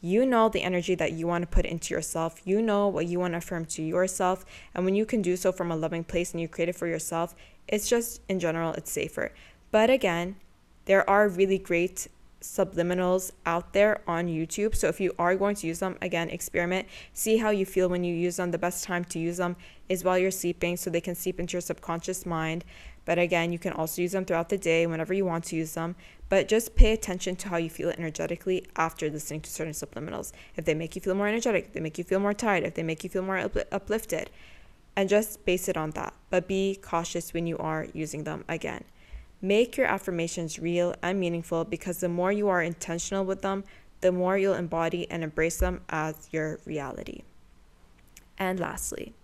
you 0.00 0.24
know 0.24 0.48
the 0.48 0.62
energy 0.62 0.94
that 0.94 1.12
you 1.12 1.26
want 1.26 1.42
to 1.42 1.48
put 1.48 1.66
into 1.66 1.92
yourself. 1.94 2.40
You 2.44 2.62
know 2.62 2.88
what 2.88 3.06
you 3.06 3.18
want 3.18 3.34
to 3.34 3.38
affirm 3.38 3.64
to 3.66 3.82
yourself. 3.82 4.44
And 4.74 4.84
when 4.84 4.94
you 4.94 5.04
can 5.04 5.22
do 5.22 5.36
so 5.36 5.50
from 5.50 5.70
a 5.70 5.76
loving 5.76 6.04
place 6.04 6.32
and 6.32 6.40
you 6.40 6.48
create 6.48 6.68
it 6.68 6.76
for 6.76 6.86
yourself, 6.86 7.34
it's 7.66 7.88
just 7.88 8.20
in 8.28 8.38
general, 8.38 8.72
it's 8.74 8.90
safer. 8.90 9.32
But 9.70 9.90
again, 9.90 10.36
there 10.84 11.08
are 11.08 11.28
really 11.28 11.58
great 11.58 12.08
subliminals 12.40 13.32
out 13.44 13.72
there 13.72 14.00
on 14.06 14.26
YouTube. 14.26 14.74
So 14.74 14.88
if 14.88 15.00
you 15.00 15.12
are 15.18 15.34
going 15.34 15.56
to 15.56 15.66
use 15.66 15.80
them, 15.80 15.96
again, 16.00 16.30
experiment. 16.30 16.86
See 17.12 17.38
how 17.38 17.50
you 17.50 17.66
feel 17.66 17.88
when 17.88 18.04
you 18.04 18.14
use 18.14 18.36
them. 18.36 18.50
The 18.52 18.58
best 18.58 18.84
time 18.84 19.04
to 19.06 19.18
use 19.18 19.38
them 19.38 19.56
is 19.88 20.04
while 20.04 20.18
you're 20.18 20.30
sleeping 20.30 20.76
so 20.76 20.90
they 20.90 21.00
can 21.00 21.14
seep 21.14 21.40
into 21.40 21.54
your 21.54 21.60
subconscious 21.60 22.24
mind. 22.24 22.64
But 23.08 23.18
again, 23.18 23.52
you 23.52 23.58
can 23.58 23.72
also 23.72 24.02
use 24.02 24.12
them 24.12 24.26
throughout 24.26 24.50
the 24.50 24.58
day 24.58 24.86
whenever 24.86 25.14
you 25.14 25.24
want 25.24 25.44
to 25.44 25.56
use 25.56 25.72
them. 25.72 25.96
But 26.28 26.46
just 26.46 26.76
pay 26.76 26.92
attention 26.92 27.36
to 27.36 27.48
how 27.48 27.56
you 27.56 27.70
feel 27.70 27.88
energetically 27.88 28.66
after 28.76 29.08
listening 29.08 29.40
to 29.40 29.50
certain 29.50 29.72
subliminals. 29.72 30.30
If 30.56 30.66
they 30.66 30.74
make 30.74 30.94
you 30.94 31.00
feel 31.00 31.14
more 31.14 31.26
energetic, 31.26 31.72
they 31.72 31.80
make 31.80 31.96
you 31.96 32.04
feel 32.04 32.20
more 32.20 32.34
tired, 32.34 32.64
if 32.64 32.74
they 32.74 32.82
make 32.82 33.02
you 33.02 33.08
feel 33.08 33.22
more 33.22 33.38
uplifted, 33.72 34.28
and 34.94 35.08
just 35.08 35.42
base 35.46 35.70
it 35.70 35.76
on 35.78 35.92
that. 35.92 36.12
But 36.28 36.46
be 36.46 36.78
cautious 36.82 37.32
when 37.32 37.46
you 37.46 37.56
are 37.56 37.86
using 37.94 38.24
them 38.24 38.44
again. 38.46 38.84
Make 39.40 39.78
your 39.78 39.86
affirmations 39.86 40.58
real 40.58 40.94
and 41.00 41.18
meaningful 41.18 41.64
because 41.64 42.00
the 42.00 42.10
more 42.10 42.30
you 42.30 42.50
are 42.50 42.60
intentional 42.60 43.24
with 43.24 43.40
them, 43.40 43.64
the 44.02 44.12
more 44.12 44.36
you'll 44.36 44.52
embody 44.52 45.10
and 45.10 45.24
embrace 45.24 45.60
them 45.60 45.80
as 45.88 46.28
your 46.30 46.60
reality. 46.66 47.22
And 48.36 48.60
lastly, 48.60 49.14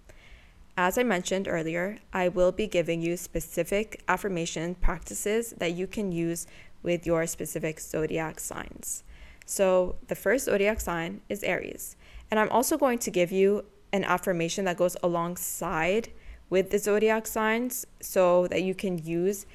as 0.77 0.99
I 0.99 1.03
mentioned 1.03 1.47
earlier, 1.49 1.99
I 2.13 2.29
will 2.29 2.53
be 2.53 2.67
giving 2.67 3.01
you 3.01 3.17
specific 3.17 4.03
affirmation 4.09 4.75
practices 4.75 5.55
that 5.59 5.75
you 5.75 5.87
can 5.87 6.11
use 6.11 6.47
with 6.83 7.07
your 7.07 7.27
specific 7.27 7.81
zodiac 7.81 8.41
signs. 8.41 9.05
So, 9.47 9.97
the 10.09 10.15
first 10.15 10.47
zodiac 10.47 10.81
sign 10.81 11.21
is 11.29 11.43
Aries. 11.43 11.97
And 12.31 12.41
I'm 12.41 12.51
also 12.51 12.77
going 12.77 12.99
to 13.01 13.11
give 13.11 13.31
you 13.31 13.65
an 13.93 14.05
affirmation 14.05 14.65
that 14.65 14.77
goes 14.77 14.97
alongside 15.03 16.11
with 16.51 16.71
the 16.71 16.79
zodiac 16.79 17.27
signs 17.27 17.87
so 18.01 18.49
that 18.49 18.63
you 18.63 18.75
can 18.75 18.99
use 18.99 19.47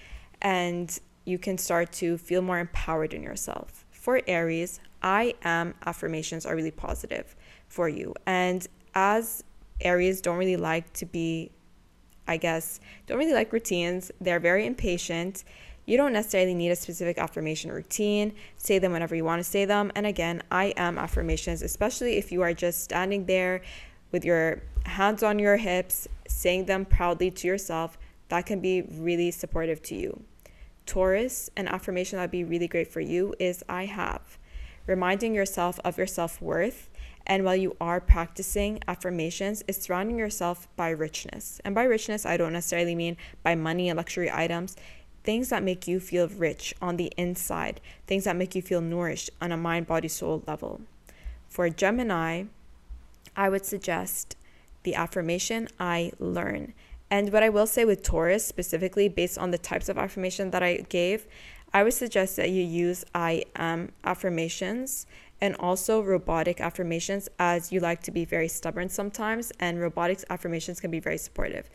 and 0.41 0.99
you 1.25 1.37
can 1.37 1.57
start 1.57 1.91
to 1.91 2.17
feel 2.17 2.41
more 2.41 2.59
empowered 2.59 3.13
in 3.13 3.21
yourself. 3.21 3.85
For 3.91 4.21
Aries, 4.27 4.79
I 5.03 5.33
am 5.43 5.75
affirmations 5.85 6.45
are 6.45 6.55
really 6.55 6.71
positive 6.71 7.35
for 7.67 7.89
you. 7.89 8.15
And 8.25 8.65
as 8.95 9.43
Aries 9.81 10.21
don't 10.21 10.37
really 10.37 10.57
like 10.57 10.91
to 10.93 11.05
be, 11.05 11.51
I 12.27 12.37
guess, 12.37 12.79
don't 13.07 13.17
really 13.17 13.33
like 13.33 13.53
routines, 13.53 14.11
they're 14.19 14.39
very 14.39 14.65
impatient. 14.65 15.43
You 15.85 15.97
don't 15.97 16.13
necessarily 16.13 16.53
need 16.53 16.69
a 16.69 16.75
specific 16.75 17.17
affirmation 17.17 17.71
routine. 17.71 18.33
Say 18.57 18.77
them 18.77 18.91
whenever 18.91 19.15
you 19.15 19.25
want 19.25 19.39
to 19.39 19.43
say 19.43 19.65
them. 19.65 19.91
And 19.95 20.05
again, 20.05 20.43
I 20.51 20.65
am 20.77 20.99
affirmations, 20.99 21.63
especially 21.63 22.17
if 22.17 22.31
you 22.31 22.43
are 22.43 22.53
just 22.53 22.83
standing 22.83 23.25
there 23.25 23.61
with 24.11 24.23
your 24.23 24.61
hands 24.85 25.23
on 25.23 25.39
your 25.39 25.57
hips, 25.57 26.07
saying 26.27 26.65
them 26.65 26.85
proudly 26.85 27.31
to 27.31 27.47
yourself. 27.47 27.97
That 28.27 28.45
can 28.45 28.59
be 28.59 28.83
really 28.83 29.31
supportive 29.31 29.81
to 29.83 29.95
you. 29.95 30.23
Taurus, 30.85 31.49
an 31.55 31.67
affirmation 31.67 32.17
that'd 32.17 32.31
be 32.31 32.43
really 32.43 32.67
great 32.67 32.87
for 32.87 33.01
you 33.01 33.33
is 33.39 33.63
I 33.69 33.85
have. 33.85 34.37
Reminding 34.85 35.35
yourself 35.35 35.79
of 35.83 35.97
your 35.97 36.07
self 36.07 36.41
worth. 36.41 36.88
And 37.29 37.45
while 37.45 37.55
you 37.55 37.77
are 37.79 38.01
practicing 38.01 38.81
affirmations, 38.87 39.63
is 39.67 39.77
surrounding 39.77 40.17
yourself 40.17 40.67
by 40.75 40.89
richness. 40.89 41.61
And 41.63 41.75
by 41.75 41.83
richness, 41.83 42.25
I 42.25 42.37
don't 42.37 42.53
necessarily 42.53 42.95
mean 42.95 43.17
by 43.43 43.53
money 43.53 43.87
and 43.87 43.97
luxury 43.97 44.31
items. 44.31 44.75
Things 45.23 45.49
that 45.49 45.61
make 45.61 45.87
you 45.87 45.99
feel 45.99 46.27
rich 46.27 46.73
on 46.81 46.97
the 46.97 47.13
inside, 47.17 47.81
things 48.07 48.23
that 48.23 48.35
make 48.35 48.55
you 48.55 48.63
feel 48.63 48.81
nourished 48.81 49.29
on 49.39 49.51
a 49.51 49.57
mind, 49.57 49.85
body, 49.85 50.07
soul 50.07 50.43
level. 50.47 50.81
For 51.47 51.69
Gemini, 51.69 52.45
I 53.35 53.49
would 53.49 53.65
suggest 53.65 54.35
the 54.81 54.95
affirmation 54.95 55.67
I 55.79 56.13
learn. 56.17 56.73
And 57.11 57.31
what 57.31 57.43
I 57.43 57.49
will 57.49 57.67
say 57.67 57.85
with 57.85 58.01
Taurus 58.01 58.45
specifically, 58.45 59.07
based 59.07 59.37
on 59.37 59.51
the 59.51 59.57
types 59.59 59.87
of 59.87 59.99
affirmation 59.99 60.49
that 60.49 60.63
I 60.63 60.77
gave, 60.89 61.27
I 61.73 61.83
would 61.83 61.93
suggest 61.93 62.35
that 62.37 62.49
you 62.49 62.63
use 62.63 63.05
I 63.13 63.43
am 63.55 63.91
affirmations 64.03 65.05
and 65.41 65.55
also 65.57 66.01
robotic 66.01 66.59
affirmations 66.59 67.29
as 67.37 67.71
you 67.71 67.79
like 67.79 68.01
to 68.03 68.11
be 68.11 68.25
very 68.25 68.47
stubborn 68.47 68.89
sometimes, 68.89 69.51
and 69.59 69.79
robotics 69.79 70.25
affirmations 70.29 70.81
can 70.81 70.91
be 70.91 70.99
very 70.99 71.17
supportive. 71.17 71.69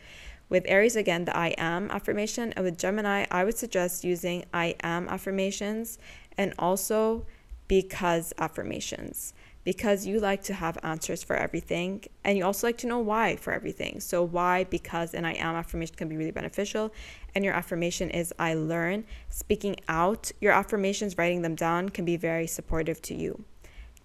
With 0.49 0.65
Aries, 0.67 0.95
again, 0.95 1.25
the 1.25 1.35
I 1.35 1.55
am 1.57 1.89
affirmation, 1.89 2.53
and 2.53 2.63
with 2.63 2.77
Gemini, 2.77 3.25
I 3.31 3.43
would 3.43 3.57
suggest 3.57 4.03
using 4.03 4.45
I 4.53 4.75
am 4.83 5.09
affirmations 5.09 5.97
and 6.37 6.53
also 6.59 7.25
because 7.67 8.33
affirmations 8.37 9.33
because 9.65 10.05
you 10.05 10.19
like 10.19 10.43
to 10.43 10.53
have 10.53 10.77
answers 10.83 11.23
for 11.23 11.35
everything 11.35 12.03
and 12.23 12.37
you 12.37 12.45
also 12.45 12.67
like 12.67 12.77
to 12.77 12.87
know 12.87 12.99
why 12.99 13.35
for 13.35 13.51
everything. 13.51 13.99
So, 13.99 14.23
why, 14.23 14.63
because, 14.65 15.13
and 15.13 15.27
I 15.27 15.33
am 15.33 15.55
affirmation 15.55 15.95
can 15.95 16.07
be 16.07 16.15
really 16.15 16.31
beneficial. 16.31 16.93
And 17.33 17.43
your 17.43 17.55
affirmation 17.55 18.11
is 18.11 18.31
I 18.39 18.53
learn. 18.53 19.05
Speaking 19.29 19.75
out 19.89 20.31
your 20.39 20.53
affirmations, 20.53 21.17
writing 21.17 21.41
them 21.41 21.55
down 21.55 21.89
can 21.89 22.05
be 22.05 22.15
very 22.15 22.47
supportive 22.47 23.01
to 23.03 23.15
you. 23.15 23.43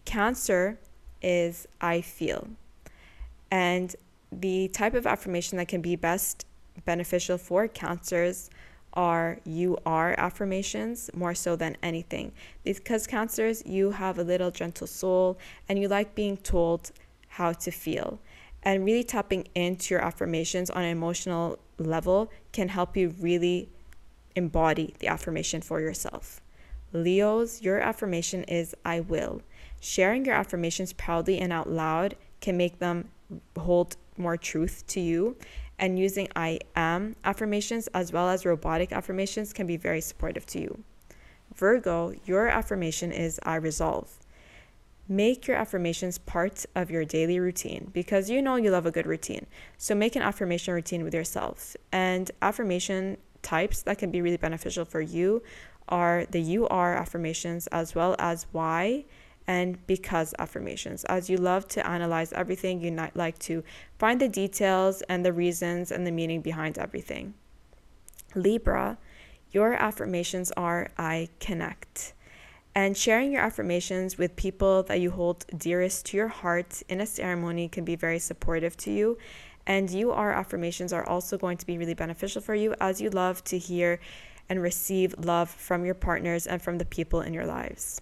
Cancer 0.06 0.80
is 1.22 1.68
I 1.80 2.00
feel. 2.00 2.48
And 3.50 3.94
the 4.32 4.68
type 4.68 4.94
of 4.94 5.06
affirmation 5.06 5.58
that 5.58 5.68
can 5.68 5.82
be 5.82 5.94
best 5.94 6.46
beneficial 6.86 7.36
for 7.36 7.68
cancers 7.68 8.48
are 8.94 9.38
you 9.44 9.78
are 9.86 10.14
affirmations 10.18 11.10
more 11.14 11.34
so 11.34 11.56
than 11.56 11.76
anything. 11.82 12.32
Because 12.64 13.06
cancers, 13.06 13.62
you 13.64 13.92
have 13.92 14.18
a 14.18 14.24
little 14.24 14.50
gentle 14.50 14.86
soul 14.86 15.38
and 15.68 15.78
you 15.78 15.88
like 15.88 16.14
being 16.14 16.36
told 16.36 16.92
how 17.28 17.52
to 17.52 17.70
feel. 17.70 18.18
And 18.62 18.84
really 18.84 19.04
tapping 19.04 19.48
into 19.54 19.94
your 19.94 20.04
affirmations 20.04 20.70
on 20.70 20.82
an 20.82 20.90
emotional 20.90 21.58
level 21.78 22.30
can 22.52 22.68
help 22.68 22.96
you 22.96 23.14
really 23.20 23.68
embody 24.36 24.94
the 24.98 25.08
affirmation 25.08 25.60
for 25.60 25.80
yourself. 25.80 26.40
Leos, 26.92 27.62
your 27.62 27.78
affirmation 27.78 28.42
is 28.44 28.74
I 28.84 29.00
will. 29.00 29.42
Sharing 29.80 30.24
your 30.24 30.34
affirmations 30.34 30.92
proudly 30.92 31.38
and 31.38 31.52
out 31.52 31.70
loud 31.70 32.16
can 32.40 32.56
make 32.56 32.78
them 32.80 33.08
hold 33.56 33.96
more 34.16 34.36
truth 34.36 34.84
to 34.88 35.00
you 35.00 35.36
and 35.80 35.98
using 35.98 36.28
I 36.36 36.60
am 36.76 37.16
affirmations 37.24 37.88
as 37.88 38.12
well 38.12 38.28
as 38.28 38.46
robotic 38.46 38.92
affirmations 38.92 39.52
can 39.52 39.66
be 39.66 39.76
very 39.76 40.00
supportive 40.00 40.46
to 40.46 40.60
you. 40.60 40.84
Virgo, 41.54 42.14
your 42.24 42.46
affirmation 42.46 43.10
is 43.10 43.40
I 43.42 43.56
resolve. 43.56 44.18
Make 45.08 45.48
your 45.48 45.56
affirmations 45.56 46.18
part 46.18 46.64
of 46.76 46.90
your 46.90 47.04
daily 47.04 47.40
routine 47.40 47.90
because 47.92 48.30
you 48.30 48.40
know 48.40 48.54
you 48.54 48.70
love 48.70 48.86
a 48.86 48.92
good 48.92 49.06
routine. 49.06 49.46
So 49.76 49.96
make 49.96 50.14
an 50.14 50.22
affirmation 50.22 50.72
routine 50.74 51.02
with 51.02 51.14
yourself. 51.14 51.76
And 51.90 52.30
affirmation 52.42 53.16
types 53.42 53.82
that 53.82 53.98
can 53.98 54.12
be 54.12 54.22
really 54.22 54.36
beneficial 54.36 54.84
for 54.84 55.00
you 55.00 55.42
are 55.88 56.26
the 56.30 56.40
you 56.40 56.68
are 56.68 56.94
affirmations 56.94 57.66
as 57.68 57.94
well 57.94 58.14
as 58.18 58.46
why 58.52 59.04
and 59.46 59.84
because 59.86 60.34
affirmations. 60.38 61.04
As 61.04 61.28
you 61.28 61.36
love 61.36 61.66
to 61.68 61.86
analyze 61.86 62.32
everything, 62.32 62.80
you 62.80 62.96
like 63.14 63.38
to 63.40 63.64
find 63.98 64.20
the 64.20 64.28
details 64.28 65.02
and 65.02 65.24
the 65.24 65.32
reasons 65.32 65.90
and 65.90 66.06
the 66.06 66.12
meaning 66.12 66.40
behind 66.40 66.78
everything. 66.78 67.34
Libra, 68.34 68.98
your 69.50 69.74
affirmations 69.74 70.52
are 70.52 70.90
I 70.96 71.28
connect. 71.40 72.12
And 72.74 72.96
sharing 72.96 73.32
your 73.32 73.42
affirmations 73.42 74.16
with 74.16 74.36
people 74.36 74.84
that 74.84 75.00
you 75.00 75.10
hold 75.10 75.44
dearest 75.56 76.06
to 76.06 76.16
your 76.16 76.28
heart 76.28 76.82
in 76.88 77.00
a 77.00 77.06
ceremony 77.06 77.68
can 77.68 77.84
be 77.84 77.96
very 77.96 78.20
supportive 78.20 78.76
to 78.78 78.92
you. 78.92 79.18
And 79.66 79.90
you 79.90 80.12
are 80.12 80.32
affirmations 80.32 80.92
are 80.92 81.06
also 81.06 81.36
going 81.36 81.58
to 81.58 81.66
be 81.66 81.78
really 81.78 81.94
beneficial 81.94 82.40
for 82.40 82.54
you 82.54 82.74
as 82.80 83.00
you 83.00 83.10
love 83.10 83.42
to 83.44 83.58
hear 83.58 83.98
and 84.48 84.62
receive 84.62 85.14
love 85.18 85.50
from 85.50 85.84
your 85.84 85.94
partners 85.94 86.46
and 86.46 86.62
from 86.62 86.78
the 86.78 86.84
people 86.84 87.20
in 87.20 87.34
your 87.34 87.46
lives. 87.46 88.00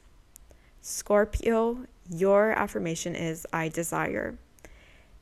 Scorpio, 0.80 1.86
your 2.08 2.50
affirmation 2.52 3.14
is 3.14 3.46
I 3.52 3.68
desire. 3.68 4.38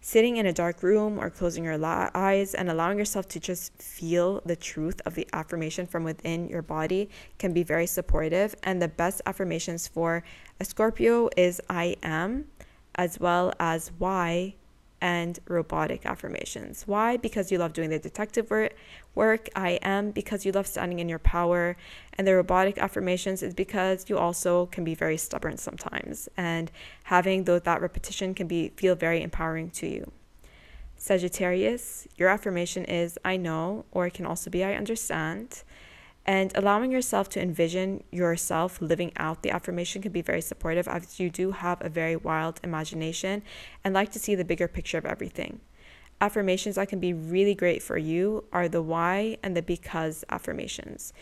Sitting 0.00 0.36
in 0.36 0.46
a 0.46 0.52
dark 0.52 0.82
room 0.82 1.18
or 1.18 1.30
closing 1.30 1.64
your 1.64 1.84
eyes 1.84 2.54
and 2.54 2.70
allowing 2.70 2.96
yourself 2.98 3.26
to 3.28 3.40
just 3.40 3.72
feel 3.82 4.40
the 4.44 4.54
truth 4.54 5.00
of 5.04 5.14
the 5.14 5.26
affirmation 5.32 5.86
from 5.86 6.04
within 6.04 6.48
your 6.48 6.62
body 6.62 7.10
can 7.38 7.52
be 7.52 7.64
very 7.64 7.86
supportive. 7.86 8.54
And 8.62 8.80
the 8.80 8.88
best 8.88 9.20
affirmations 9.26 9.88
for 9.88 10.22
a 10.60 10.64
Scorpio 10.64 11.28
is 11.36 11.60
I 11.68 11.96
am, 12.04 12.46
as 12.94 13.18
well 13.18 13.52
as 13.58 13.90
why 13.98 14.54
and 15.00 15.38
robotic 15.48 16.06
affirmations. 16.06 16.84
Why? 16.86 17.16
Because 17.16 17.52
you 17.52 17.58
love 17.58 17.72
doing 17.72 17.90
the 17.90 17.98
detective 17.98 18.50
work. 19.14 19.48
I 19.54 19.78
am 19.82 20.10
because 20.10 20.44
you 20.46 20.52
love 20.52 20.66
standing 20.66 20.98
in 20.98 21.08
your 21.08 21.18
power. 21.18 21.76
And 22.14 22.26
the 22.26 22.34
robotic 22.34 22.78
affirmations 22.78 23.42
is 23.42 23.54
because 23.54 24.08
you 24.08 24.18
also 24.18 24.66
can 24.66 24.84
be 24.84 24.94
very 24.94 25.16
stubborn 25.16 25.58
sometimes. 25.58 26.28
And 26.36 26.70
having 27.04 27.44
though 27.44 27.58
that 27.58 27.80
repetition 27.80 28.34
can 28.34 28.46
be 28.46 28.70
feel 28.76 28.94
very 28.94 29.22
empowering 29.22 29.70
to 29.70 29.86
you. 29.86 30.12
Sagittarius, 30.96 32.08
your 32.16 32.30
affirmation 32.30 32.84
is 32.86 33.18
I 33.24 33.36
know, 33.36 33.84
or 33.92 34.06
it 34.06 34.14
can 34.14 34.24
also 34.24 34.50
be 34.50 34.64
I 34.64 34.74
understand. 34.74 35.62
And 36.26 36.50
allowing 36.56 36.90
yourself 36.90 37.28
to 37.30 37.40
envision 37.40 38.02
yourself 38.10 38.82
living 38.82 39.12
out 39.16 39.42
the 39.42 39.52
affirmation 39.52 40.02
can 40.02 40.10
be 40.10 40.22
very 40.22 40.40
supportive 40.40 40.88
as 40.88 41.20
you 41.20 41.30
do 41.30 41.52
have 41.52 41.80
a 41.80 41.88
very 41.88 42.16
wild 42.16 42.58
imagination 42.64 43.44
and 43.84 43.94
like 43.94 44.10
to 44.10 44.18
see 44.18 44.34
the 44.34 44.44
bigger 44.44 44.66
picture 44.66 44.98
of 44.98 45.06
everything. 45.06 45.60
Affirmations 46.20 46.74
that 46.74 46.88
can 46.88 46.98
be 46.98 47.12
really 47.12 47.54
great 47.54 47.80
for 47.80 47.96
you 47.96 48.42
are 48.52 48.68
the 48.68 48.82
why 48.82 49.38
and 49.42 49.56
the 49.56 49.62
because 49.62 50.24
affirmations. 50.28 51.12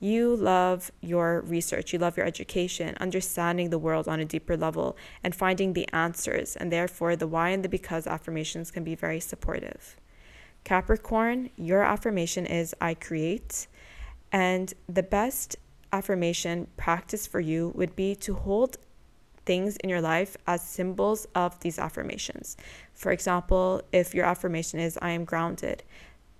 You 0.00 0.34
love 0.34 0.90
your 1.00 1.42
research, 1.42 1.92
you 1.92 1.98
love 1.98 2.16
your 2.16 2.26
education, 2.26 2.96
understanding 2.98 3.70
the 3.70 3.78
world 3.78 4.08
on 4.08 4.20
a 4.20 4.24
deeper 4.24 4.56
level, 4.56 4.96
and 5.22 5.34
finding 5.34 5.72
the 5.72 5.88
answers. 5.92 6.56
And 6.56 6.72
therefore, 6.72 7.14
the 7.14 7.26
why 7.26 7.50
and 7.50 7.64
the 7.64 7.68
because 7.68 8.06
affirmations 8.06 8.70
can 8.70 8.84
be 8.84 8.94
very 8.94 9.20
supportive. 9.20 9.96
Capricorn, 10.64 11.50
your 11.56 11.82
affirmation 11.82 12.46
is 12.46 12.74
I 12.80 12.94
create. 12.94 13.66
And 14.32 14.72
the 14.88 15.02
best 15.02 15.56
affirmation 15.92 16.66
practice 16.76 17.26
for 17.26 17.40
you 17.40 17.72
would 17.74 17.96
be 17.96 18.14
to 18.16 18.34
hold 18.34 18.76
things 19.46 19.76
in 19.78 19.88
your 19.88 20.02
life 20.02 20.36
as 20.46 20.62
symbols 20.62 21.26
of 21.34 21.58
these 21.60 21.78
affirmations. 21.78 22.56
For 22.94 23.12
example, 23.12 23.82
if 23.92 24.14
your 24.14 24.26
affirmation 24.26 24.78
is 24.78 24.98
I 25.00 25.10
am 25.10 25.24
grounded, 25.24 25.82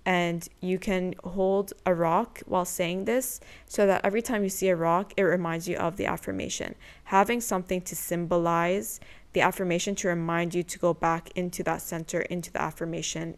and 0.05 0.47
you 0.61 0.79
can 0.79 1.13
hold 1.23 1.73
a 1.85 1.93
rock 1.93 2.39
while 2.45 2.65
saying 2.65 3.05
this 3.05 3.39
so 3.67 3.85
that 3.85 4.03
every 4.03 4.21
time 4.21 4.43
you 4.43 4.49
see 4.49 4.69
a 4.69 4.75
rock, 4.75 5.13
it 5.17 5.23
reminds 5.23 5.67
you 5.67 5.77
of 5.77 5.97
the 5.97 6.05
affirmation. 6.05 6.75
Having 7.05 7.41
something 7.41 7.81
to 7.81 7.95
symbolize 7.95 8.99
the 9.33 9.41
affirmation 9.41 9.95
to 9.95 10.07
remind 10.07 10.55
you 10.55 10.63
to 10.63 10.79
go 10.79 10.93
back 10.93 11.29
into 11.35 11.63
that 11.63 11.81
center, 11.81 12.21
into 12.21 12.51
the 12.51 12.61
affirmation 12.61 13.37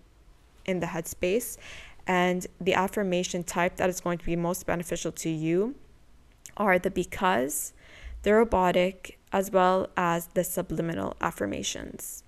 in 0.66 0.80
the 0.80 0.88
headspace. 0.88 1.58
And 2.08 2.48
the 2.60 2.74
affirmation 2.74 3.44
type 3.44 3.78
that 3.78 3.90
is 3.90 4.02
going 4.02 4.18
to 4.18 4.26
be 4.26 4.36
most 4.36 4.66
beneficial 4.66 5.12
to 5.14 5.30
you 5.30 5.76
are 6.58 6.78
the 6.78 6.92
because, 6.92 7.74
the 8.24 8.34
robotic, 8.34 9.18
as 9.32 9.52
well 9.52 9.90
as 9.96 10.28
the 10.34 10.44
subliminal 10.44 11.16
affirmations 11.22 12.24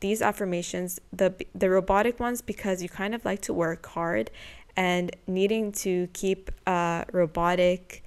these 0.00 0.22
affirmations, 0.22 1.00
the 1.12 1.34
the 1.54 1.70
robotic 1.70 2.20
ones 2.20 2.42
because 2.42 2.82
you 2.82 2.88
kind 2.88 3.14
of 3.14 3.24
like 3.24 3.40
to 3.42 3.52
work 3.52 3.86
hard 3.86 4.30
and 4.76 5.14
needing 5.26 5.72
to 5.72 6.08
keep 6.12 6.50
a 6.66 7.06
robotic 7.12 8.02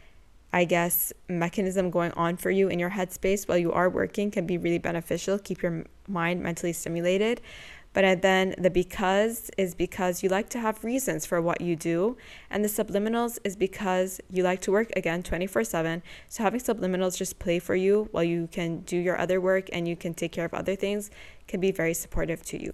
I 0.52 0.65
guess 0.65 1.13
mechanism 1.28 1.91
going 1.91 2.12
on 2.13 2.36
for 2.38 2.50
you 2.50 2.69
in 2.69 2.80
your 2.80 2.89
headspace 2.89 3.48
while 3.48 3.58
you 3.58 3.72
are 3.72 3.88
working 3.88 4.32
can 4.32 4.48
be 4.48 4.58
really 4.58 4.80
beneficial. 4.80 5.38
Keep 5.38 5.62
your 5.62 5.86
mind 6.08 6.41
mentally 6.41 6.74
stimulated. 6.74 7.39
But 7.99 8.21
then 8.21 8.55
the 8.57 8.69
because 8.69 9.51
is 9.57 9.75
because 9.75 10.23
you 10.23 10.29
like 10.29 10.47
to 10.51 10.59
have 10.62 10.85
reasons 10.85 11.25
for 11.25 11.41
what 11.41 11.59
you 11.59 11.75
do. 11.75 12.15
And 12.49 12.63
the 12.63 12.69
subliminals 12.69 13.39
is 13.43 13.57
because 13.57 14.21
you 14.31 14.41
like 14.41 14.62
to 14.62 14.71
work 14.71 14.89
again 14.95 15.21
24 15.21 15.65
7. 15.65 16.01
So 16.29 16.43
having 16.43 16.62
subliminals 16.62 17.17
just 17.17 17.39
play 17.39 17.59
for 17.59 17.75
you 17.75 18.07
while 18.12 18.23
you 18.23 18.47
can 18.53 18.83
do 18.83 18.95
your 18.95 19.17
other 19.19 19.41
work 19.41 19.67
and 19.73 19.85
you 19.85 19.97
can 19.97 20.13
take 20.13 20.31
care 20.31 20.45
of 20.45 20.53
other 20.53 20.77
things 20.77 21.12
can 21.45 21.59
be 21.59 21.73
very 21.73 21.93
supportive 21.93 22.41
to 22.43 22.63
you. 22.63 22.71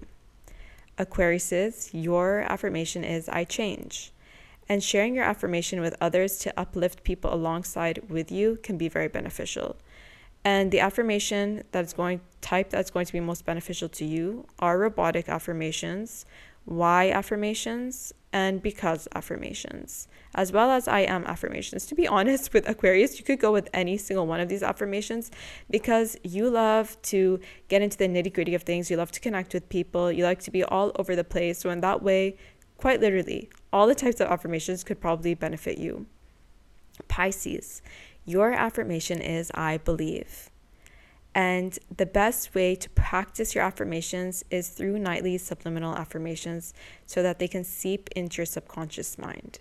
Aquarius, 0.99 1.91
your 1.91 2.41
affirmation 2.41 3.03
is 3.03 3.27
I 3.27 3.45
change. 3.45 4.11
And 4.69 4.83
sharing 4.83 5.15
your 5.15 5.25
affirmation 5.25 5.81
with 5.81 5.95
others 5.99 6.37
to 6.39 6.53
uplift 6.55 7.03
people 7.03 7.33
alongside 7.33 8.11
with 8.11 8.31
you 8.31 8.59
can 8.61 8.77
be 8.77 8.89
very 8.89 9.07
beneficial. 9.07 9.75
And 10.45 10.71
the 10.71 10.79
affirmation 10.79 11.63
that's 11.71 11.91
going 11.93 12.21
type 12.41 12.69
that's 12.69 12.91
going 12.91 13.07
to 13.07 13.11
be 13.11 13.19
most 13.19 13.45
beneficial 13.45 13.89
to 13.89 14.05
you 14.05 14.45
are 14.59 14.77
robotic 14.77 15.27
affirmations, 15.27 16.23
why 16.65 17.09
affirmations, 17.09 18.13
and 18.31 18.61
because 18.61 19.07
affirmations, 19.15 20.07
as 20.35 20.51
well 20.51 20.69
as 20.69 20.87
I 20.87 20.99
am 20.99 21.25
affirmations. 21.25 21.87
To 21.87 21.95
be 21.95 22.07
honest 22.17 22.53
with 22.53 22.69
Aquarius, 22.69 23.17
you 23.17 23.25
could 23.25 23.39
go 23.39 23.51
with 23.51 23.69
any 23.73 23.97
single 23.97 24.27
one 24.27 24.39
of 24.39 24.47
these 24.47 24.61
affirmations 24.61 25.31
because 25.71 26.15
you 26.21 26.47
love 26.47 27.01
to 27.13 27.39
get 27.67 27.81
into 27.81 27.97
the 27.97 28.07
nitty 28.07 28.31
gritty 28.31 28.53
of 28.53 28.61
things. 28.61 28.91
You 28.91 28.97
love 28.97 29.11
to 29.13 29.19
connect 29.19 29.51
with 29.55 29.67
people. 29.69 30.11
You 30.11 30.25
like 30.25 30.41
to 30.41 30.51
be 30.51 30.63
all 30.63 30.91
over 30.99 31.15
the 31.15 31.23
place. 31.23 31.57
So, 31.57 31.71
in 31.71 31.81
that 31.81 32.03
way, 32.03 32.37
quite 32.77 33.01
literally, 33.01 33.49
all 33.73 33.87
the 33.87 33.95
types 33.95 34.19
of 34.19 34.27
affirmations 34.27 34.83
could 34.83 35.01
probably 35.01 35.33
benefit 35.33 35.79
you. 35.79 36.05
Pisces, 37.07 37.81
your 38.25 38.51
affirmation 38.51 39.21
is 39.21 39.51
I 39.53 39.77
believe. 39.77 40.49
And 41.33 41.77
the 41.95 42.05
best 42.05 42.55
way 42.55 42.75
to 42.75 42.89
practice 42.91 43.53
your 43.53 43.63
affirmations 43.65 44.45
is 44.49 44.69
through 44.69 44.99
nightly 44.99 45.37
subliminal 45.37 45.93
affirmations 45.93 46.73
so 47.05 47.21
that 47.21 47.39
they 47.39 47.47
can 47.49 47.65
seep 47.65 48.09
into 48.15 48.37
your 48.37 48.45
subconscious 48.45 49.17
mind. 49.17 49.59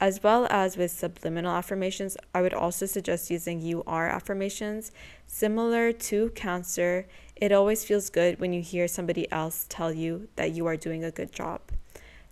As 0.00 0.22
well 0.22 0.46
as 0.48 0.76
with 0.76 0.92
subliminal 0.92 1.56
affirmations, 1.56 2.16
I 2.32 2.40
would 2.40 2.54
also 2.54 2.86
suggest 2.86 3.32
using 3.32 3.60
you 3.60 3.82
are 3.84 4.08
affirmations. 4.08 4.92
Similar 5.26 5.90
to 5.92 6.30
Cancer, 6.36 7.08
it 7.34 7.50
always 7.50 7.84
feels 7.84 8.10
good 8.10 8.38
when 8.38 8.52
you 8.52 8.62
hear 8.62 8.86
somebody 8.86 9.30
else 9.32 9.66
tell 9.68 9.92
you 9.92 10.28
that 10.36 10.52
you 10.52 10.66
are 10.66 10.76
doing 10.76 11.02
a 11.02 11.10
good 11.10 11.32
job. 11.32 11.60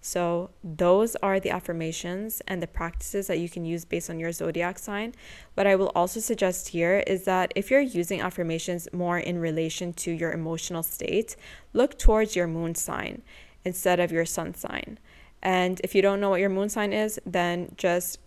So, 0.06 0.50
those 0.62 1.16
are 1.16 1.40
the 1.40 1.50
affirmations 1.50 2.40
and 2.46 2.62
the 2.62 2.68
practices 2.68 3.26
that 3.26 3.40
you 3.40 3.48
can 3.48 3.64
use 3.64 3.84
based 3.84 4.08
on 4.08 4.20
your 4.20 4.30
zodiac 4.30 4.78
sign. 4.78 5.16
What 5.54 5.66
I 5.66 5.74
will 5.74 5.90
also 5.96 6.20
suggest 6.20 6.68
here 6.68 7.02
is 7.08 7.24
that 7.24 7.52
if 7.56 7.72
you're 7.72 7.80
using 7.80 8.20
affirmations 8.20 8.86
more 8.92 9.18
in 9.18 9.40
relation 9.40 9.92
to 9.94 10.12
your 10.12 10.30
emotional 10.30 10.84
state, 10.84 11.34
look 11.72 11.98
towards 11.98 12.36
your 12.36 12.46
moon 12.46 12.76
sign 12.76 13.22
instead 13.64 13.98
of 13.98 14.12
your 14.12 14.24
sun 14.24 14.54
sign. 14.54 15.00
And 15.42 15.80
if 15.82 15.92
you 15.92 16.02
don't 16.02 16.20
know 16.20 16.30
what 16.30 16.38
your 16.38 16.50
moon 16.50 16.68
sign 16.68 16.92
is, 16.92 17.18
then 17.26 17.74
just 17.76 18.20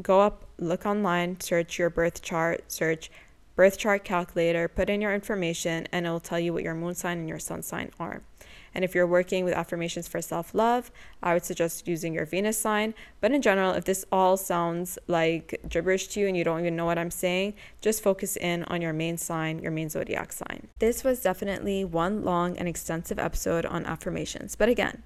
go 0.00 0.20
up, 0.20 0.44
look 0.58 0.86
online, 0.86 1.40
search 1.40 1.76
your 1.76 1.90
birth 1.90 2.22
chart, 2.22 2.70
search 2.70 3.10
birth 3.56 3.78
chart 3.78 4.04
calculator, 4.04 4.68
put 4.68 4.88
in 4.88 5.00
your 5.00 5.12
information, 5.12 5.88
and 5.90 6.06
it 6.06 6.10
will 6.10 6.20
tell 6.20 6.38
you 6.38 6.52
what 6.52 6.62
your 6.62 6.74
moon 6.74 6.94
sign 6.94 7.18
and 7.18 7.28
your 7.28 7.40
sun 7.40 7.64
sign 7.64 7.90
are. 7.98 8.22
And 8.76 8.84
if 8.84 8.94
you're 8.94 9.06
working 9.06 9.42
with 9.42 9.54
affirmations 9.54 10.06
for 10.06 10.20
self 10.20 10.54
love, 10.54 10.92
I 11.22 11.32
would 11.32 11.46
suggest 11.46 11.88
using 11.88 12.12
your 12.12 12.26
Venus 12.26 12.58
sign. 12.58 12.92
But 13.22 13.32
in 13.32 13.40
general, 13.40 13.72
if 13.72 13.86
this 13.86 14.04
all 14.12 14.36
sounds 14.36 14.98
like 15.06 15.58
gibberish 15.66 16.08
to 16.08 16.20
you 16.20 16.28
and 16.28 16.36
you 16.36 16.44
don't 16.44 16.60
even 16.60 16.76
know 16.76 16.84
what 16.84 16.98
I'm 16.98 17.10
saying, 17.10 17.54
just 17.80 18.02
focus 18.02 18.36
in 18.36 18.64
on 18.64 18.82
your 18.82 18.92
main 18.92 19.16
sign, 19.16 19.60
your 19.60 19.72
main 19.72 19.88
zodiac 19.88 20.30
sign. 20.30 20.68
This 20.78 21.04
was 21.04 21.22
definitely 21.22 21.86
one 21.86 22.22
long 22.22 22.58
and 22.58 22.68
extensive 22.68 23.18
episode 23.18 23.64
on 23.64 23.86
affirmations. 23.86 24.56
But 24.56 24.68
again, 24.68 25.02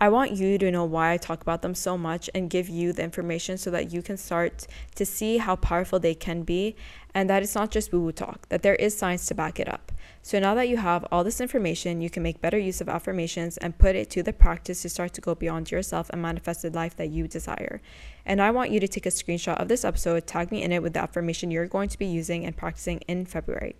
I 0.00 0.10
want 0.10 0.30
you 0.30 0.56
to 0.58 0.70
know 0.70 0.84
why 0.84 1.10
I 1.10 1.16
talk 1.16 1.42
about 1.42 1.62
them 1.62 1.74
so 1.74 1.98
much 1.98 2.30
and 2.32 2.48
give 2.48 2.68
you 2.68 2.92
the 2.92 3.02
information 3.02 3.58
so 3.58 3.72
that 3.72 3.92
you 3.92 4.00
can 4.00 4.16
start 4.16 4.68
to 4.94 5.04
see 5.04 5.38
how 5.38 5.56
powerful 5.56 5.98
they 5.98 6.14
can 6.14 6.44
be 6.44 6.76
and 7.16 7.28
that 7.28 7.42
it's 7.42 7.56
not 7.56 7.72
just 7.72 7.92
woo 7.92 8.00
woo 8.00 8.12
talk, 8.12 8.48
that 8.48 8.62
there 8.62 8.76
is 8.76 8.96
science 8.96 9.26
to 9.26 9.34
back 9.34 9.58
it 9.58 9.68
up. 9.68 9.90
So 10.28 10.38
now 10.38 10.54
that 10.56 10.68
you 10.68 10.76
have 10.76 11.06
all 11.10 11.24
this 11.24 11.40
information, 11.40 12.02
you 12.02 12.10
can 12.10 12.22
make 12.22 12.42
better 12.42 12.58
use 12.58 12.82
of 12.82 12.88
affirmations 12.90 13.56
and 13.56 13.78
put 13.78 13.96
it 13.96 14.10
to 14.10 14.22
the 14.22 14.34
practice 14.34 14.82
to 14.82 14.90
start 14.90 15.14
to 15.14 15.22
go 15.22 15.34
beyond 15.34 15.70
yourself 15.70 16.10
and 16.10 16.20
manifest 16.20 16.60
the 16.60 16.68
life 16.68 16.94
that 16.96 17.08
you 17.08 17.26
desire. 17.26 17.80
And 18.26 18.42
I 18.42 18.50
want 18.50 18.70
you 18.70 18.78
to 18.78 18.86
take 18.86 19.06
a 19.06 19.08
screenshot 19.08 19.58
of 19.58 19.68
this 19.68 19.86
episode, 19.86 20.26
tag 20.26 20.50
me 20.50 20.62
in 20.62 20.70
it 20.70 20.82
with 20.82 20.92
the 20.92 21.00
affirmation 21.00 21.50
you're 21.50 21.66
going 21.66 21.88
to 21.88 21.98
be 21.98 22.04
using 22.04 22.44
and 22.44 22.54
practicing 22.54 22.98
in 23.08 23.24
February. 23.24 23.74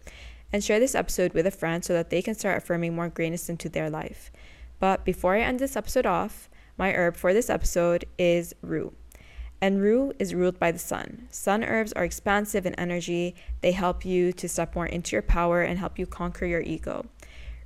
And 0.51 0.65
share 0.65 0.81
this 0.81 0.95
episode 0.95 1.35
with 1.35 1.47
a 1.47 1.51
friend 1.51 1.85
so 1.85 1.93
that 1.93 2.09
they 2.09 2.23
can 2.23 2.35
start 2.35 2.57
affirming 2.57 2.97
more 2.97 3.11
greatness 3.11 3.51
into 3.51 3.69
their 3.69 3.91
life. 3.91 4.33
But 4.81 5.05
before 5.05 5.35
I 5.35 5.41
end 5.41 5.59
this 5.59 5.77
episode 5.77 6.07
off, 6.07 6.49
my 6.79 6.95
herb 6.95 7.15
for 7.15 7.35
this 7.35 7.51
episode 7.51 8.07
is 8.17 8.55
rue. 8.63 8.95
And 9.61 9.83
Rue 9.83 10.13
is 10.19 10.35
ruled 10.35 10.59
by 10.59 10.71
the 10.71 10.79
sun. 10.79 11.27
Sun 11.31 11.65
herbs 11.65 11.93
are 11.95 12.05
expansive 12.05 12.65
in 12.65 12.75
energy. 12.75 13.35
They 13.61 13.73
help 13.73 14.05
you 14.05 14.33
to 14.33 14.49
step 14.49 14.75
more 14.75 14.87
into 14.87 15.17
your 15.17 15.23
power 15.23 15.63
and 15.63 15.79
help 15.79 15.99
you 15.99 16.07
conquer 16.07 16.47
your 16.47 16.61
ego. 16.61 17.07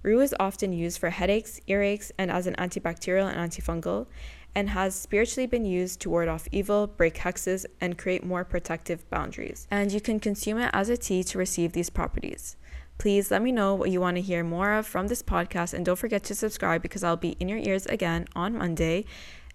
Rue 0.03 0.21
is 0.21 0.35
often 0.41 0.73
used 0.73 0.99
for 0.99 1.11
headaches, 1.11 1.61
earaches, 1.69 2.11
and 2.19 2.31
as 2.31 2.47
an 2.47 2.57
antibacterial 2.57 3.33
and 3.33 3.39
antifungal, 3.39 4.07
and 4.55 4.71
has 4.71 4.95
spiritually 4.95 5.47
been 5.47 5.65
used 5.65 6.01
to 6.01 6.11
ward 6.11 6.29
off 6.29 6.49
evil, 6.51 6.87
break 6.87 7.15
hexes, 7.15 7.65
and 7.81 7.97
create 7.97 8.25
more 8.25 8.45
protective 8.45 9.09
boundaries. 9.11 9.67
And 9.71 9.93
you 9.93 10.01
can 10.01 10.19
consume 10.19 10.59
it 10.59 10.71
as 10.73 10.89
a 10.89 10.97
tea 10.97 11.23
to 11.25 11.39
receive 11.39 11.73
these 11.73 11.91
properties. 11.91 12.57
Please 12.99 13.31
let 13.31 13.43
me 13.43 13.51
know 13.51 13.75
what 13.75 13.91
you 13.91 14.01
want 14.01 14.17
to 14.17 14.23
hear 14.23 14.45
more 14.45 14.75
of 14.75 14.87
from 14.87 15.09
this 15.09 15.23
podcast 15.23 15.75
and 15.75 15.85
don't 15.85 15.99
forget 15.99 16.23
to 16.25 16.35
subscribe 16.35 16.83
because 16.83 17.03
I'll 17.03 17.17
be 17.17 17.37
in 17.41 17.49
your 17.49 17.59
ears 17.59 17.87
again 17.87 18.27
on 18.37 18.57
Monday. 18.57 19.07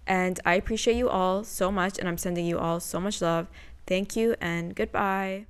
And 0.08 0.40
I 0.46 0.54
appreciate 0.54 0.96
you 0.96 1.08
all 1.10 1.44
so 1.44 1.70
much 1.70 1.98
and 1.98 2.08
I'm 2.08 2.18
sending 2.18 2.46
you 2.46 2.58
all 2.58 2.80
so 2.80 2.98
much 2.98 3.20
love. 3.20 3.48
Thank 3.86 4.16
you 4.16 4.34
and 4.40 4.74
goodbye. 4.74 5.48